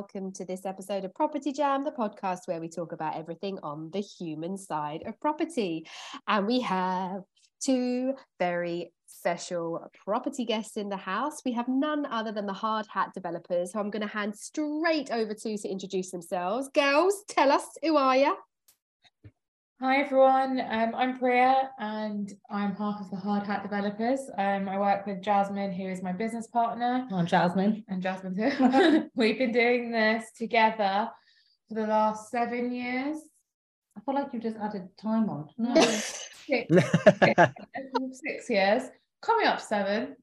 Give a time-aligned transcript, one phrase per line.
[0.00, 3.90] Welcome to this episode of Property Jam, the podcast where we talk about everything on
[3.90, 5.86] the human side of property.
[6.26, 7.20] And we have
[7.62, 11.42] two very special property guests in the house.
[11.44, 15.10] We have none other than the Hard Hat developers, who I'm going to hand straight
[15.12, 16.70] over to to introduce themselves.
[16.72, 18.34] Girls, tell us who are you?
[19.82, 24.20] Hi everyone, um, I'm Priya and I'm half of the Hard Hat Developers.
[24.36, 27.08] Um, I work with Jasmine, who is my business partner.
[27.10, 27.82] I'm Jasmine.
[27.88, 29.08] And Jasmine too.
[29.14, 31.08] We've been doing this together
[31.66, 33.16] for the last seven years.
[33.96, 35.48] I feel like you've just added time on.
[35.56, 35.74] No.
[35.80, 36.66] six,
[38.12, 38.82] six years,
[39.22, 40.14] coming up seven.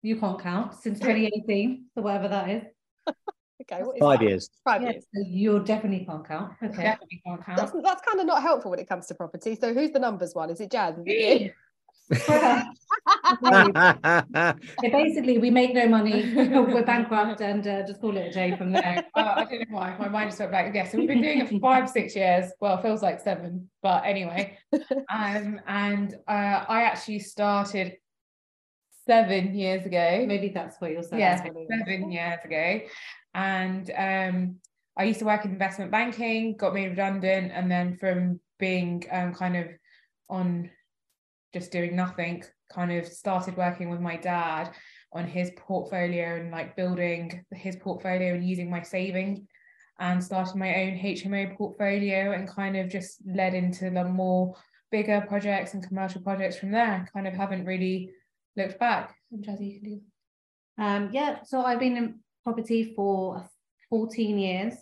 [0.00, 2.62] You can't count since 2018, so whatever that is.
[3.62, 4.28] Okay, what is Five that?
[4.28, 4.50] years.
[4.64, 5.04] Five Yeah, years.
[5.14, 6.52] so you definitely can't count.
[6.62, 6.82] Okay.
[6.82, 7.84] Definitely can't That's, count.
[7.84, 9.56] that's kind of not helpful when it comes to property.
[9.58, 10.50] So who's the numbers one?
[10.50, 10.98] Is it Jazz?
[10.98, 11.52] Is it you?
[12.12, 12.62] Okay,
[14.92, 16.32] basically, we make no money.
[16.36, 19.04] We're bankrupt and uh, just call it a day from there.
[19.14, 19.96] Uh, I don't know why.
[19.98, 20.72] My mind just went back.
[20.74, 22.52] Yeah, so we've been doing it for five, six years.
[22.60, 24.56] Well, it feels like seven, but anyway.
[25.10, 27.96] Um, and uh, I actually started
[29.06, 30.24] seven years ago.
[30.26, 31.20] Maybe that's what you're saying.
[31.20, 31.42] yeah,
[31.84, 32.80] seven years ago.
[33.34, 34.56] And um,
[34.96, 39.34] I used to work in investment banking, got made redundant, and then from being um,
[39.34, 39.66] kind of
[40.28, 40.70] on
[41.52, 44.72] just doing nothing, kind of started working with my dad
[45.12, 49.40] on his portfolio and like building his portfolio and using my savings
[49.98, 54.54] and started my own HMO portfolio and kind of just led into the more
[54.90, 57.08] bigger projects and commercial projects from there.
[57.12, 58.10] Kind of haven't really
[58.56, 59.14] looked back.
[59.30, 60.00] And Jazzy, you can do
[60.78, 63.48] Um, yeah, so I've been in property for
[63.90, 64.74] 14 years.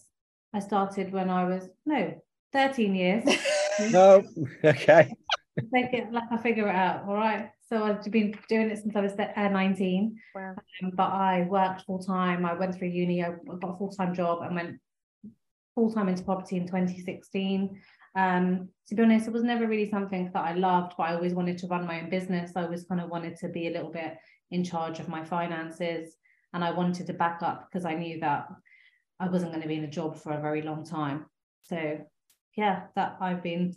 [0.52, 2.14] I started when I was, no,
[2.52, 3.24] 13 years.
[3.90, 4.22] no.
[4.64, 5.14] Okay.
[5.74, 7.04] Take it like I figure it out.
[7.08, 7.50] All right.
[7.68, 10.16] So I've been doing it since I was uh, 19.
[10.34, 10.54] Wow.
[10.82, 12.44] Um, but I worked full time.
[12.44, 13.24] I went through uni.
[13.24, 13.30] I
[13.60, 14.80] got a full time job and went
[15.74, 17.80] full time into property in 2016.
[18.16, 21.34] Um, to be honest, it was never really something that I loved, but I always
[21.34, 22.52] wanted to run my own business.
[22.54, 24.16] I always kind of wanted to be a little bit
[24.50, 26.16] in charge of my finances,
[26.52, 28.47] and I wanted to back up because I knew that
[29.19, 31.26] I wasn't going to be in a job for a very long time.
[31.62, 31.98] So,
[32.56, 33.75] yeah, that I've been.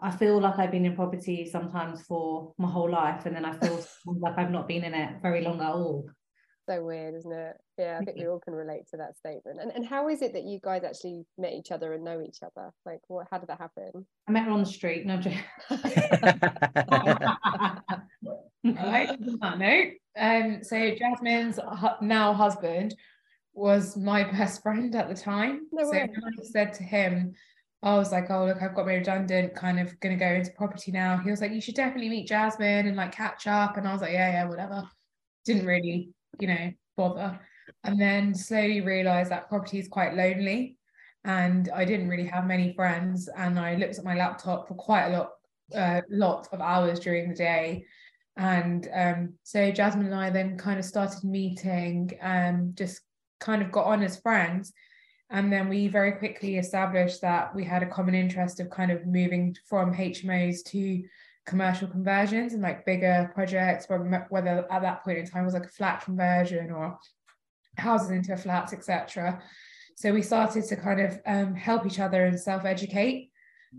[0.00, 3.58] I feel like I've been in property sometimes for my whole life, and then I
[3.58, 6.08] feel like I've not been in it very long at all.
[6.68, 7.56] So weird, isn't it?
[7.78, 9.60] Yeah, I think we all can relate to that statement.
[9.60, 12.38] And and how is it that you guys actually met each other and know each
[12.42, 12.70] other?
[12.84, 13.26] Like, what?
[13.30, 14.06] How did that happen?
[14.28, 15.06] I met her on the street.
[15.06, 15.40] No, I'm joking.
[18.64, 19.92] right on that note.
[20.18, 21.58] Um, so Jasmine's
[22.02, 22.94] now husband
[23.54, 25.66] was my best friend at the time.
[25.72, 26.08] No so way.
[26.10, 27.34] when I said to him,
[27.82, 30.92] I was like, oh look, I've got made redundant, kind of gonna go into property
[30.92, 31.18] now.
[31.18, 33.76] He was like, you should definitely meet Jasmine and like catch up.
[33.76, 34.88] And I was like, yeah, yeah, whatever.
[35.44, 37.38] Didn't really, you know, bother.
[37.84, 40.76] And then slowly realized that property is quite lonely.
[41.24, 43.28] And I didn't really have many friends.
[43.36, 45.30] And I looked at my laptop for quite a lot,
[45.74, 47.84] uh, lot of hours during the day.
[48.36, 53.00] And um, so Jasmine and I then kind of started meeting and just
[53.40, 54.72] kind of got on as friends.
[55.30, 59.06] And then we very quickly established that we had a common interest of kind of
[59.06, 61.02] moving from HMOs to
[61.48, 65.68] commercial conversions and like bigger projects, whether at that point in time was like a
[65.68, 66.98] flat conversion or
[67.76, 69.42] houses into flats, etc.
[69.96, 73.30] So we started to kind of um, help each other and self-educate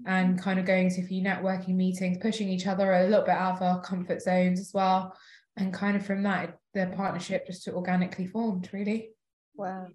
[0.05, 3.35] and kind of going to a few networking meetings, pushing each other a little bit
[3.35, 5.15] out of our comfort zones as well.
[5.57, 9.09] And kind of from that, the partnership just organically formed, really.
[9.55, 9.87] Wow,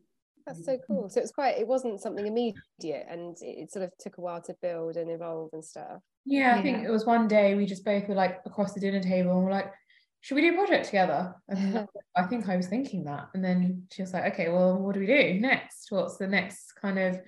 [0.46, 0.92] that's so mm-hmm.
[0.92, 1.08] cool.
[1.08, 1.58] So it's quite.
[1.58, 5.10] It wasn't something immediate, and it, it sort of took a while to build and
[5.10, 6.00] evolve and stuff.
[6.24, 6.88] Yeah, I think Yeah.
[6.88, 9.50] it was one day we just both were like across the dinner table and we're
[9.50, 9.72] like,
[10.20, 11.34] should we do a project together?
[11.48, 11.86] And
[12.16, 13.28] I think I was thinking that.
[13.34, 15.88] And then she was like, okay, well, what do we do next?
[15.90, 17.20] What's the next kind of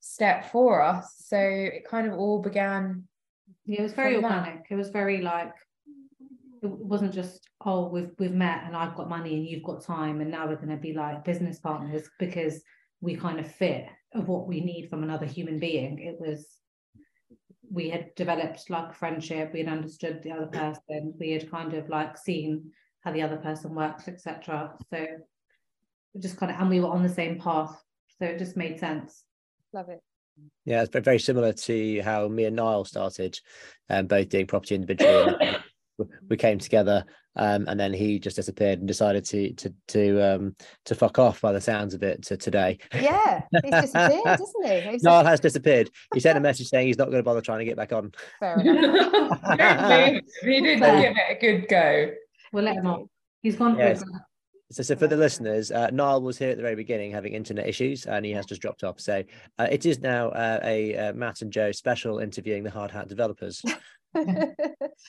[0.00, 1.14] step for us?
[1.18, 3.04] So it kind of all began.
[3.64, 4.38] Yeah, it was very From that.
[4.40, 4.66] organic.
[4.70, 5.54] It was very like
[6.62, 10.20] it wasn't just oh we've we've met and I've got money and you've got time
[10.20, 12.62] and now we're going to be like business partners because
[13.00, 15.98] we kind of fit of what we need from another human being.
[15.98, 16.46] It was
[17.70, 19.50] we had developed like a friendship.
[19.52, 21.14] We had understood the other person.
[21.18, 22.70] We had kind of like seen
[23.00, 24.74] how the other person works, etc.
[24.90, 27.74] So it just kind of and we were on the same path,
[28.18, 29.24] so it just made sense.
[29.72, 30.00] Love it.
[30.64, 33.38] Yeah, it's very similar to how me and Niall started,
[33.90, 35.34] um, both doing property individually.
[35.98, 37.04] and w- we came together,
[37.36, 41.40] um, and then he just disappeared and decided to to to um to fuck off
[41.40, 42.78] by the sounds of it to today.
[42.94, 44.90] Yeah, he's disappeared, isn't he?
[44.90, 45.90] He's Niall has disappeared.
[46.14, 48.12] He sent a message saying he's not going to bother trying to get back on.
[48.40, 49.40] fair enough.
[49.56, 50.22] Don't blame him.
[50.42, 51.00] he did Fair.
[51.02, 52.10] give it a good go.
[52.52, 53.08] We'll let him off.
[53.42, 54.02] He's gone Yes.
[54.02, 54.08] it.
[54.70, 57.66] So, so for the listeners, uh, Niall was here at the very beginning having internet
[57.68, 59.00] issues, and he has just dropped off.
[59.00, 59.22] So
[59.58, 63.08] uh, it is now uh, a uh, Matt and Joe special interviewing the hard hat
[63.08, 63.60] developers.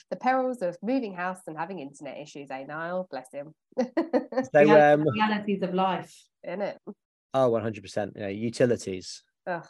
[0.10, 3.06] the perils of moving house and having internet issues, eh, Niall?
[3.10, 3.54] Bless him.
[3.78, 4.92] So Yeah.
[4.92, 6.14] um, Realities of life.
[6.42, 6.78] In it.
[6.86, 6.94] Oh,
[7.34, 8.12] oh, one hundred percent.
[8.16, 9.22] You know, utilities.
[9.46, 9.66] Ugh.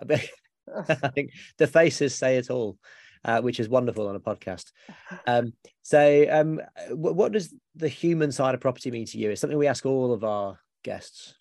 [0.00, 0.30] I bet-
[0.88, 2.76] I think the faces say it all,
[3.24, 4.72] uh, which is wonderful on a podcast.
[5.26, 5.52] Um,
[5.82, 6.60] so, um,
[6.90, 9.30] what, what does the human side of property mean to you?
[9.30, 11.34] It's something we ask all of our guests.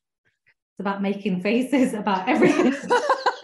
[0.45, 2.73] It's about making faces about everything.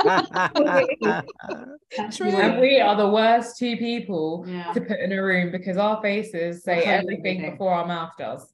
[0.03, 0.29] That's
[2.17, 2.35] True.
[2.39, 4.71] And we are the worst two people Yeah.
[4.73, 7.51] to put in a room because our faces say everything everything.
[7.51, 8.51] before our mouth does.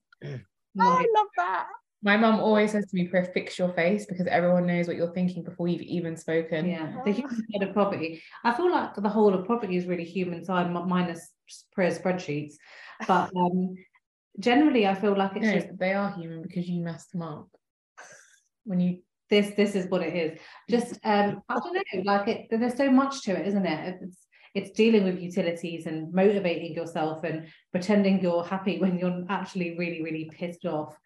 [0.79, 1.67] I love that.
[2.03, 5.13] My mum always says to me, Priya, fix your face because everyone knows what you're
[5.13, 6.67] thinking before you've even spoken.
[6.67, 8.21] Yeah, the human side of property.
[8.43, 11.31] I feel like the whole of property is really human side, minus
[11.73, 12.53] prayer spreadsheets.
[13.07, 13.75] But um,
[14.39, 17.49] generally, I feel like it's No, just they are human because you messed them up.
[18.65, 19.53] When you this.
[19.55, 20.39] This is what it is.
[20.69, 22.01] Just um, I don't know.
[22.03, 23.97] Like it, there's so much to it, isn't it?
[24.01, 29.77] It's it's dealing with utilities and motivating yourself and pretending you're happy when you're actually
[29.77, 30.97] really, really pissed off,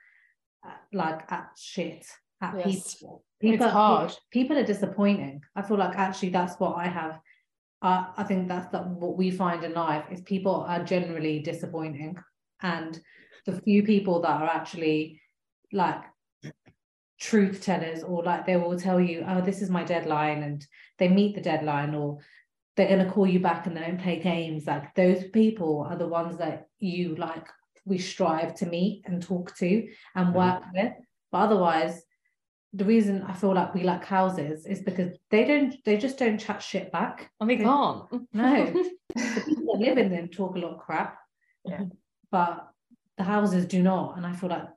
[0.65, 2.05] uh, like at shit
[2.41, 2.95] at Yes.
[2.95, 3.23] people.
[3.41, 4.15] It's People hard.
[4.31, 5.41] People are disappointing.
[5.55, 7.19] I feel like actually that's what I have.
[7.81, 12.17] Uh, I think that's the, what we find in life is people are generally disappointing,
[12.61, 12.99] and
[13.45, 15.19] the few people that are actually
[15.73, 16.03] like
[17.21, 20.65] truth tellers or like they will tell you, oh, this is my deadline, and
[20.97, 22.17] they meet the deadline, or
[22.75, 24.65] they're going to call you back and they don't play games.
[24.65, 27.47] Like those people are the ones that you like.
[27.85, 30.33] We strive to meet and talk to and Mhm.
[30.33, 30.93] work with,
[31.31, 32.03] but otherwise
[32.73, 36.37] the reason I feel like we like houses is because they don't they just don't
[36.39, 37.29] chat shit back.
[37.39, 38.03] and they can't.
[38.33, 38.73] No.
[39.15, 41.17] The people that live in them talk a lot of crap.
[41.65, 41.83] Yeah.
[42.31, 42.67] But
[43.17, 44.15] the houses do not.
[44.17, 44.67] And I feel like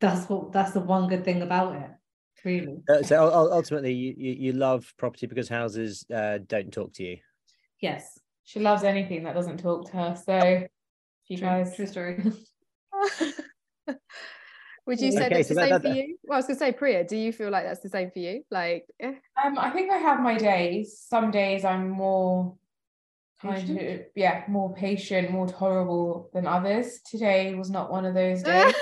[0.00, 1.90] that's what that's the one good thing about it.
[2.44, 2.78] Really.
[2.88, 6.92] Uh, so ul- ul- ultimately, you, you you love property because houses uh, don't talk
[6.94, 7.18] to you.
[7.80, 8.18] Yes.
[8.44, 10.16] She loves anything that doesn't talk to her.
[10.24, 10.68] So if
[11.28, 12.22] you guys true story.
[14.86, 16.16] Would you say Okay, that's so the that- same that- for you?
[16.24, 18.42] Well, I was gonna say, Priya, do you feel like that's the same for you?
[18.50, 19.12] Like, eh,
[19.44, 20.98] Um, I think I have my days.
[21.06, 22.56] Some days I'm more
[23.40, 23.80] kind Patient?
[24.00, 27.00] of yeah, more patient, more tolerable than others.
[27.08, 28.74] Today was not one of those days.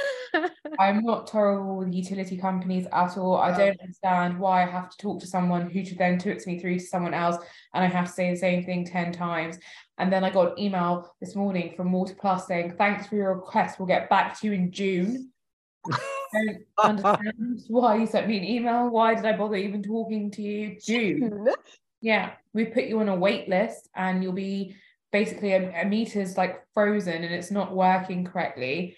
[0.78, 3.36] I'm not tolerable with utility companies at all.
[3.36, 6.78] I don't understand why I have to talk to someone who then puts me through
[6.78, 7.36] to someone else
[7.75, 9.58] and I have to say the same thing 10 times.
[9.98, 13.34] And then I got an email this morning from Water Plus saying, Thanks for your
[13.34, 13.80] request.
[13.80, 15.32] We'll get back to you in June.
[15.90, 15.96] I
[16.36, 18.88] don't understand why you sent me an email.
[18.88, 20.76] Why did I bother even talking to you?
[20.80, 21.48] June.
[22.00, 24.76] Yeah, we put you on a wait list and you'll be
[25.10, 28.96] basically a, a meter's like frozen and it's not working correctly.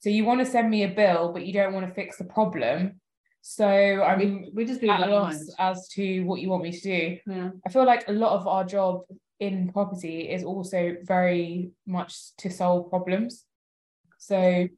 [0.00, 2.24] So you want to send me a bill, but you don't want to fix the
[2.24, 3.00] problem.
[3.42, 5.48] So I'm we, we just do at a loss mind.
[5.58, 7.18] as to what you want me to do.
[7.26, 7.50] Yeah.
[7.66, 9.02] I feel like a lot of our job
[9.38, 13.44] in property is also very much to solve problems.
[14.18, 14.68] So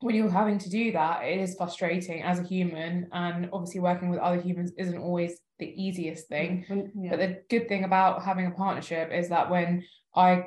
[0.00, 4.10] when you're having to do that, it is frustrating as a human, and obviously working
[4.10, 6.64] with other humans isn't always the easiest thing.
[6.68, 7.10] Mm, mm, yeah.
[7.10, 9.82] But the good thing about having a partnership is that when
[10.14, 10.44] I,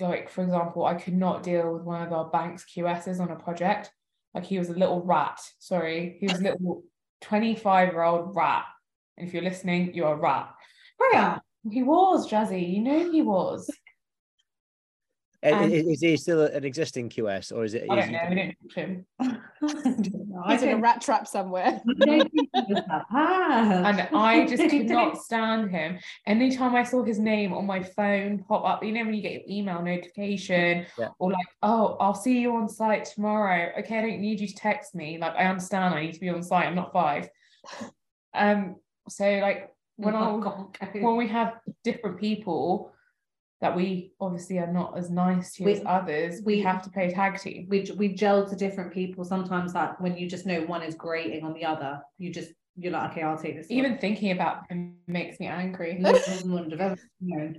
[0.00, 3.36] like, for example, I could not deal with one of our bank's QSs on a
[3.36, 3.90] project.
[4.34, 5.40] Like, he was a little rat.
[5.58, 6.82] Sorry, he was a little
[7.20, 8.64] 25 year old rat.
[9.16, 10.54] And if you're listening, you're a rat.
[10.98, 12.74] Priya, He was, Jazzy.
[12.74, 13.70] You know he was.
[15.44, 17.86] I- Um, is, is he still an existing QS or is it?
[17.90, 18.26] I is don't know.
[18.30, 19.06] We don't talk to him.
[19.20, 19.26] I
[20.00, 20.42] don't know.
[20.44, 21.82] I He's in a rat trap somewhere.
[22.02, 24.00] I don't think he was that bad.
[24.00, 25.98] And I just could not stand him.
[26.26, 29.32] Anytime I saw his name on my phone pop up, you know, when you get
[29.32, 31.08] your email notification Yeah.
[31.18, 33.70] or like, oh, I'll see you on site tomorrow.
[33.80, 35.18] Okay, I don't need you to text me.
[35.18, 36.66] Like, I understand I need to be on site.
[36.66, 37.28] I'm not five.
[38.34, 38.76] Um,
[39.08, 42.90] so like when Oh, I when we have different people
[43.60, 47.10] that we obviously are not as nice to as others, we, we- have to play
[47.10, 47.66] tag team.
[47.68, 49.24] we we gel to different people.
[49.24, 52.92] Sometimes that when you just know one is grating on the other, you just you're
[52.92, 53.68] like, okay, I'll take this.
[53.68, 53.78] one.
[53.78, 55.96] Even thinking about him makes me angry.
[55.98, 57.56] no one would have ever known.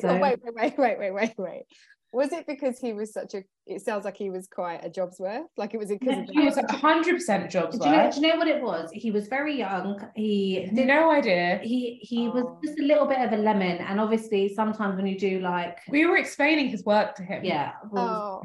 [0.00, 1.62] So- wait, wait, wait, wait, wait, wait, wait.
[2.12, 3.42] Was it because he was such a?
[3.66, 5.44] It sounds like he was quite a job's worth.
[5.58, 6.70] Like it was because Yeah, He was that.
[6.70, 8.14] hundred percent jobs Do you, know, worth.
[8.14, 8.90] do you know what it was?
[8.92, 10.00] He was very young.
[10.16, 11.60] He didn't No idea.
[11.62, 12.58] he he was Oh.
[12.64, 16.06] just a little bit of a lemon and obviously sometimes when you do like We
[16.06, 17.44] were explaining his work to him.
[17.44, 18.42] yeah Oh.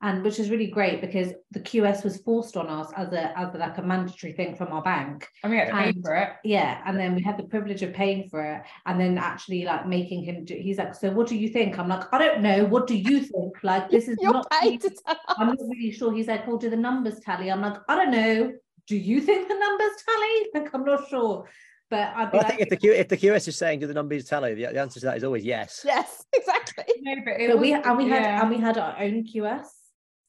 [0.00, 3.38] Well, and which is really great because the qs was forced on us as a
[3.38, 6.30] as like a mandatory thing from our bank And we had to pay for it.
[6.44, 9.86] yeah and then we had the privilege of paying for it and then actually like
[9.86, 12.64] making him do he's like so what do you think i'm like i don't know
[12.64, 15.36] what do you think like this is You're not paid to tell us.
[15.38, 18.10] i'm not really sure he's like oh do the numbers tally i'm like i don't
[18.12, 18.52] know
[18.86, 21.48] do you think the numbers tally like i'm not sure
[21.90, 23.86] but i'd be Well, I think if the Q, if the QS is saying do
[23.86, 25.82] the numbers tally, the, the answer to that is always yes.
[25.86, 26.84] Yes, exactly.
[27.00, 28.40] No, but it but we and we had yeah.
[28.42, 29.64] and we had our own QS.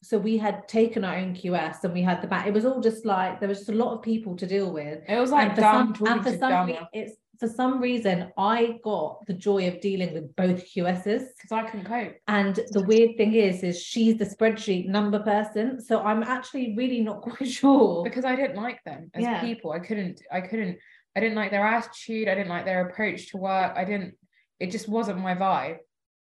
[0.01, 2.47] So we had taken our own QS and we had the back.
[2.47, 4.99] It was all just like there was just a lot of people to deal with.
[5.07, 8.79] It was like and for some, and for some re- it's for some reason I
[8.83, 11.03] got the joy of dealing with both QSs.
[11.35, 12.15] because I couldn't cope.
[12.27, 15.81] And the weird thing is, is she's the spreadsheet number person.
[15.81, 18.03] So I'm actually really not quite sure.
[18.03, 19.41] because I didn't like them as Yeah.
[19.41, 19.71] people.
[19.71, 20.77] I couldn't, I couldn't,
[21.15, 22.27] I didn't like their attitude.
[22.27, 23.73] I didn't like their approach to work.
[23.75, 24.15] I didn't,
[24.59, 25.77] it just wasn't my vibe.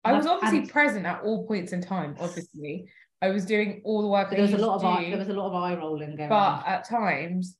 [0.03, 2.85] I was obviously and- present at all points in time, obviously.
[3.21, 5.17] I was doing all the work But there was a lot of to eye, there
[5.19, 6.63] was a lot of eye rolling going but on.
[6.65, 7.57] at times,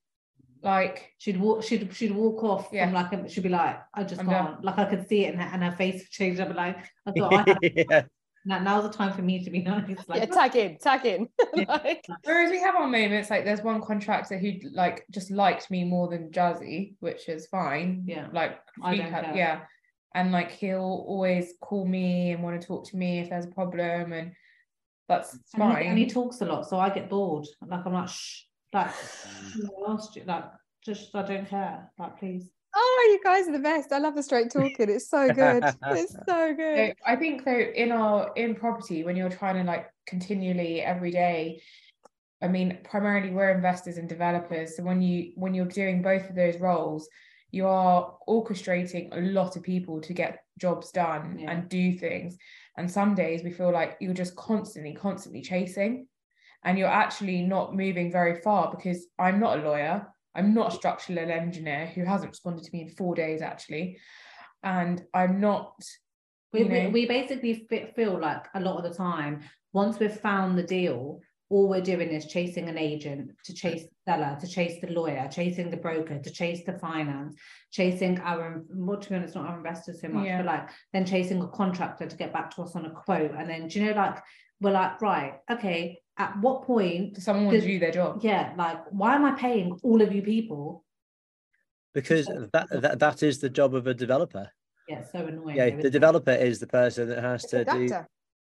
[0.63, 2.85] like, She'd walk, she'd she'd walk off Yeah.
[2.85, 4.55] from like a, she'd be like, I just I'm can't.
[4.55, 4.63] done.
[4.63, 6.39] Like I could see it and her, and her face changed.
[6.41, 7.57] I'd be like, I thought I had
[7.89, 8.01] yeah.
[8.45, 9.97] Now, now's the time for me to be nice.
[10.07, 11.27] Like, yeah, tag in, tag in.
[11.67, 15.83] Like, whereas we have our moments, like there's one contractor who like just liked me
[15.83, 18.03] more than Jazzy, which is fine.
[18.07, 18.27] Yeah.
[18.31, 19.35] Like, I don't had- care.
[19.35, 19.59] yeah.
[20.15, 23.49] And like he'll always call me and want to talk to me if there's a
[23.49, 24.31] problem, and
[25.09, 25.81] that's and, fine.
[25.81, 27.45] he, and he talks a lot, so I get bored.
[27.67, 30.45] Like I'm like, shh, like, I asked you, like,
[30.85, 31.91] just I don't care.
[31.99, 32.49] Like, please.
[32.75, 33.91] oh, you guys are the best.
[33.91, 34.89] I love the straight talking.
[34.89, 35.63] It's so good.
[35.87, 36.93] It's so So good.
[37.05, 41.61] I think though in our in property when you're trying to like continually every day,
[42.41, 44.77] I mean primarily we're investors and developers.
[44.77, 47.09] So when you when you're doing both of those roles,
[47.51, 51.51] you are orchestrating a lot of people to get jobs done Yeah.
[51.51, 52.37] and do things.
[52.79, 56.07] And some days we feel like you're just constantly, constantly chasing,
[56.63, 60.07] and you're actually not moving very far because I'm not a lawyer.
[60.33, 63.97] I'm not a structural engineer who hasn't responded to me in four days actually.
[64.63, 65.73] And I'm not
[66.53, 66.89] We, know?
[66.89, 69.41] we basically feel like a lot of the time,
[69.73, 71.19] once we've found the deal,
[71.49, 75.27] all we're doing is chasing an agent to chase the seller, to chase the lawyer,
[75.31, 77.35] chasing the broker, to chase the finance,
[77.71, 80.37] chasing our, more to be honest, not our investors so much, Yeah.
[80.37, 83.31] but like then chasing a contractor to get back to us on a quote.
[83.31, 84.19] And then, do you know, like,
[84.61, 88.19] we're like, right, okay, at what point, someone wants to Does- do their job.
[88.21, 90.83] yeah, like, why am I paying all of you people?
[91.95, 94.51] Because that, that that is the job of a developer.
[94.87, 95.55] Yeah, so annoying.
[95.55, 95.91] Yeah, the it?
[95.91, 97.95] developer is the person that has The to do.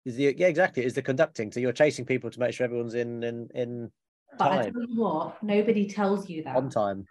[0.05, 0.09] Conductor.
[0.09, 0.85] Is the, yeah, exactly.
[0.85, 1.51] Is the conducting.
[1.51, 3.91] So you're chasing people to make sure everyone's in in in
[4.37, 6.55] But I tell you what, nobody tells you that.
[6.55, 7.05] on time.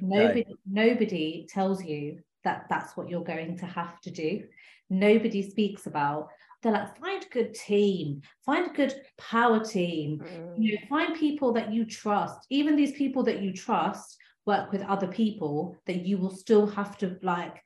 [0.00, 4.44] Nobody, nobody tells you that that's what you're going to have to do.
[4.90, 6.28] Nobody speaks about.
[6.62, 10.20] They're like, find a good team, find a good power team.
[10.20, 10.54] Mm.
[10.58, 12.40] You know, find people that you trust.
[12.50, 16.98] Even these people that you trust work with other people that you will still have
[16.98, 17.62] to like.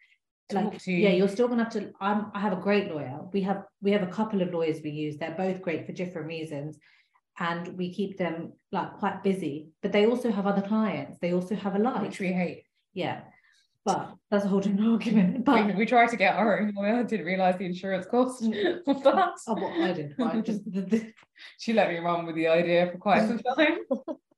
[0.53, 0.93] Talk Like, to.
[0.93, 1.93] yeah, you're still gonna have to.
[2.01, 2.27] I'm.
[2.35, 3.21] I have a great lawyer.
[3.33, 3.65] We have.
[3.81, 5.17] We have a couple of lawyers we use.
[5.17, 6.79] They're both great for different reasons,
[7.39, 9.69] and we keep them like quite busy.
[9.83, 11.19] But they also have other clients.
[11.21, 12.03] They also have a life.
[12.03, 12.65] which we hate.
[12.95, 13.23] Yeah.
[13.85, 15.45] But that's a whole different argument.
[15.45, 18.47] But we tried to get our own lawyer, didn't realise the insurance cost oh,
[18.87, 19.33] of that.
[19.49, 21.13] oh, what I did, I just, the, the,
[21.59, 23.79] She let me run with the idea for quite some time.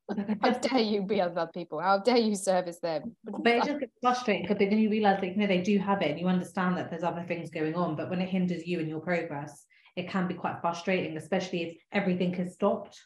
[0.43, 1.81] How dare you be other people?
[1.81, 3.17] How dare you service them?
[3.25, 6.03] but it just gets frustrating because then you realize that you know they do have
[6.03, 7.97] it and you understand that there's other things going on.
[7.97, 9.65] But when it hinders you and your progress,
[9.97, 13.01] it can be quite frustrating, especially if everything has stopped.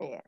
[0.00, 0.20] Yeah.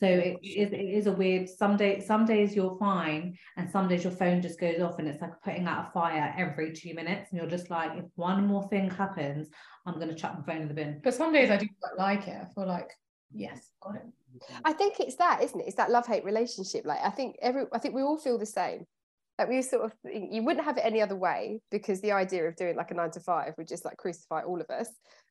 [0.00, 3.86] So it is, it is a weird some day some days you're fine and some
[3.86, 6.92] days your phone just goes off and it's like putting out a fire every two
[6.92, 9.48] minutes and you're just like if one more thing happens
[9.86, 11.00] I'm gonna chuck my phone in the bin.
[11.04, 12.36] But some days I do quite like it.
[12.36, 12.90] I feel like,
[13.32, 14.02] yes, got it.
[14.34, 14.60] Mm.
[14.64, 15.66] I think it's that, isn't it?
[15.66, 16.84] It's that love hate relationship.
[16.84, 18.84] Like I think every, I think we all feel the same.
[19.38, 22.56] Like we sort of, you wouldn't have it any other way because the idea of
[22.56, 24.88] doing like a nine to five would just like crucify all of us.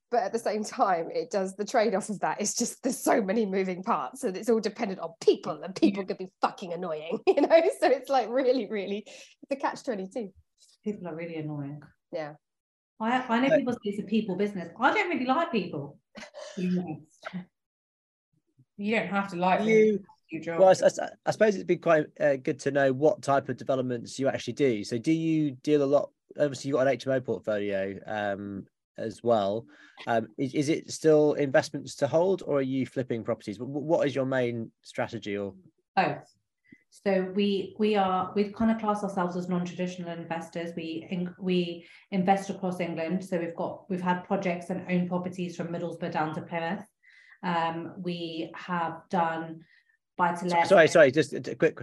[0.10, 2.42] But at the same time, it does the trade off of that.
[2.42, 6.04] It's just there's so many moving parts, and it's all dependent on people, and people
[6.04, 7.62] can be fucking annoying, you know.
[7.80, 10.34] So it's like really, really, it's a catch twenty two.
[10.84, 11.82] People are really annoying.
[12.12, 12.34] Yeah.
[13.00, 14.70] I, I know people say it's a people business.
[14.80, 15.98] I don't really like people.
[18.86, 19.06] To be honest.
[19.06, 20.60] You don't have to like them, You do your job.
[20.60, 23.58] well, I, s- I suppose it'd be quite uh, good to know what type of
[23.58, 24.84] developments you actually do.
[24.84, 26.12] So, do you deal a lot?
[26.40, 27.98] Obviously, you've got an HMO portfolio.
[28.06, 28.66] Um,
[28.98, 29.66] as well.
[30.06, 33.58] Um, is, is it still investments to hold, or are you flipping properties?
[33.58, 35.38] Wh- What is your main strategy?
[35.38, 35.56] Or
[35.96, 36.18] both.
[36.92, 40.72] So we we are we kind of class ourselves as non-traditional investors.
[40.76, 43.24] We in, we invest across England.
[43.24, 46.84] So we've got we've had projects and own properties from Middlesbrough down to Plymouth.
[47.44, 49.62] Um, we have done
[50.18, 50.68] buy to let.
[50.68, 51.80] sorry, sorry, just a quick.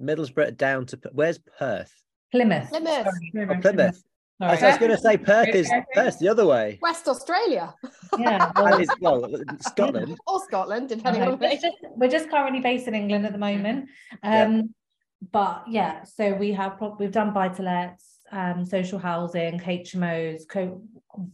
[0.00, 1.92] Middlesbrough down to where's Perth?
[2.32, 2.68] Plymouth.
[2.70, 4.02] Plymouth, Oh, Plymouth.
[4.42, 5.84] I was, going to say Perth is Perth.
[5.94, 6.78] Perth the other way.
[6.80, 7.74] West Australia,
[8.18, 8.50] Yeah.
[8.56, 9.28] Well, it's, well,
[9.60, 10.16] Scotland.
[10.26, 13.38] or Scotland, depending No, on it's just- we're just currently based in England at the
[13.38, 13.88] moment.
[14.24, 14.44] Yeah.
[14.44, 14.74] Um,
[15.32, 20.82] but yeah, so we have we've done buy to lets, um, social housing, HMOs, co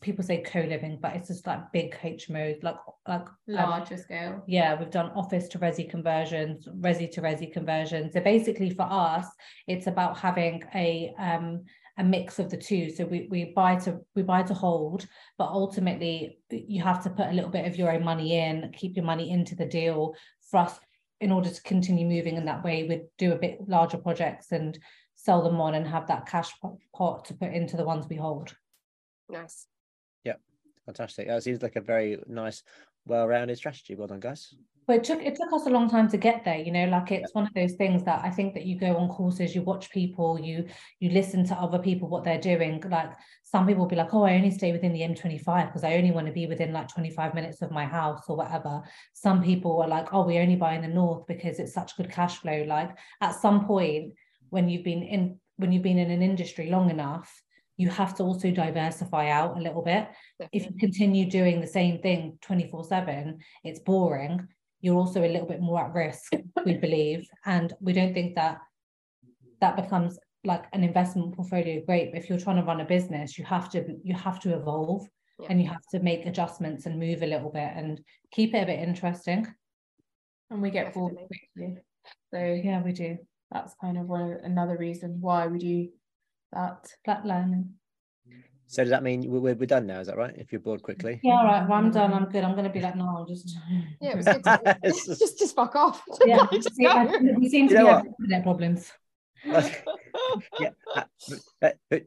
[0.01, 2.77] people say co-living, but it's just like big HMOs, like
[3.07, 4.43] like um, Larger scale.
[4.47, 8.15] yeah, we've done office to resi conversions, resi to resi conversions.
[8.15, 9.27] So basically for us,
[9.67, 11.65] it's about having a um
[11.99, 12.91] a mix of the two.
[12.91, 15.07] So we we buy to we buy to hold,
[15.39, 18.97] but ultimately you have to put a little bit of your own money in, keep
[18.97, 20.15] your money into the deal
[20.51, 20.79] for us
[21.21, 22.87] in order to continue moving in that way.
[22.87, 24.79] We do a bit larger projects and
[25.27, 28.15] sell them on and have that cash pot- pot to put into the ones we
[28.15, 28.55] hold.
[29.29, 29.67] Nice.
[30.25, 30.37] Yeah,
[30.87, 31.27] fantastic.
[31.27, 32.63] That seems like a very nice,
[33.07, 33.97] well-rounded strategy.
[33.97, 34.55] Well done, guys.
[34.87, 37.11] But it took it took us a long time to get there, you know, like
[37.11, 39.91] it's one of those things that I think that you go on courses, you watch
[39.91, 40.67] people, you
[41.01, 42.81] you listen to other people what they're doing.
[42.89, 43.11] Like
[43.43, 46.13] some people will be like, oh, I only stay within the M25 because I only
[46.13, 48.81] want to be within like 25 minutes of my house or whatever.
[49.13, 52.13] Some people are like, oh, we only buy in the north because it's such good
[52.13, 52.63] cash flow.
[52.63, 54.13] Like at some point
[54.51, 57.43] when you've been in when you've been in an industry long enough,
[57.77, 60.09] you have to also diversify out a little bit.
[60.53, 64.47] If you continue doing the same thing 24 7 it's boring.
[64.81, 66.33] You're also a little bit more at risk
[66.65, 67.27] we believe.
[67.45, 68.59] And we don't think that
[69.61, 73.37] that becomes like an investment portfolio great but if you're trying to run a business
[73.37, 75.05] you have to you have to evolve
[75.41, 75.49] Yeah.
[75.51, 78.01] and you have to make adjustments and move a little bit and
[78.31, 79.47] keep it a bit interesting.
[80.51, 81.79] And we get bored quickly.
[82.33, 83.19] So yeah we do
[83.53, 85.89] that's kind of one another reason why we do
[86.53, 86.87] that.
[87.05, 87.75] flat learning
[88.67, 90.01] So does that mean we- we're, we're done now?
[90.01, 90.35] Is that right?
[90.37, 91.21] If you're bored quickly.
[91.23, 93.27] yeah all right well, i'm done i'm good i'm going to be like no i'll
[93.27, 93.57] just
[94.01, 96.03] Yeah, it was good to, just just fuck off.
[96.27, 97.97] yeah Just we, we seem to You know be what?
[97.99, 98.93] having internet problems
[100.61, 100.71] yeah.
[100.97, 101.03] uh,
[101.63, 101.99] uh, uh,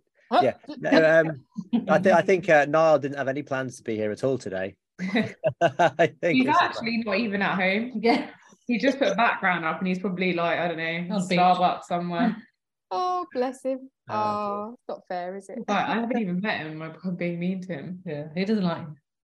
[0.42, 1.20] yeah.
[1.20, 1.42] Um,
[1.88, 4.38] I think I think uh, Niall didn't have any plans to be here at all
[4.38, 4.76] today.
[5.00, 8.00] I think He's actually not even at home.
[8.02, 8.28] yeah
[8.70, 11.38] He just put a background up and he's probably like, I don't know, On beach.
[11.40, 12.38] Starbucks somewhere.
[12.92, 13.88] Oh, bless him.
[14.10, 15.60] Oh, Oh, it's not fair, is it?
[15.68, 16.82] But I haven't even met him.
[16.82, 18.02] I'm being mean to him.
[18.04, 18.88] yeah he doesn't like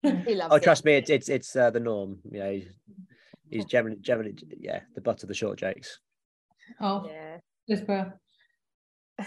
[0.25, 0.63] He loves Oh, it.
[0.63, 2.19] trust me, it's it's it's uh, the norm.
[2.31, 2.69] You know, he's,
[3.49, 5.99] he's generally generally yeah the butt of the short jokes.
[6.79, 7.37] oh Yeah.
[7.69, 8.17] just for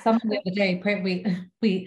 [0.03, 1.14] someone the other day pre- we
[1.61, 1.87] we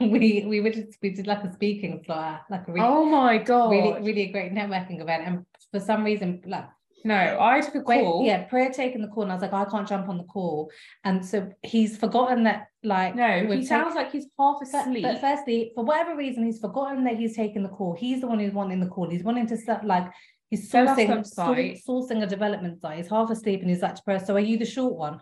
[0.00, 3.36] we we were just we did like a speaking slot like a really, Oh my
[3.38, 3.70] god.
[3.70, 6.68] really really a great networking event and for some reason like
[7.04, 8.24] No, I took a wait call.
[8.26, 10.70] yeah Priya taking the call and I was like I can't jump on the call
[11.04, 15.04] and so he's forgotten that like No, he sounds like he's half asleep.
[15.04, 17.94] but firstly, for whatever reason, he's forgotten that he's taking the call.
[17.94, 19.08] He's the one who's wanting the call.
[19.08, 20.06] He's wanting to set like
[20.50, 21.80] he's sourcing some sour- site.
[21.88, 22.98] sourcing a development site.
[22.98, 24.26] He's half asleep and he's like to press.
[24.26, 25.20] So are you the short one?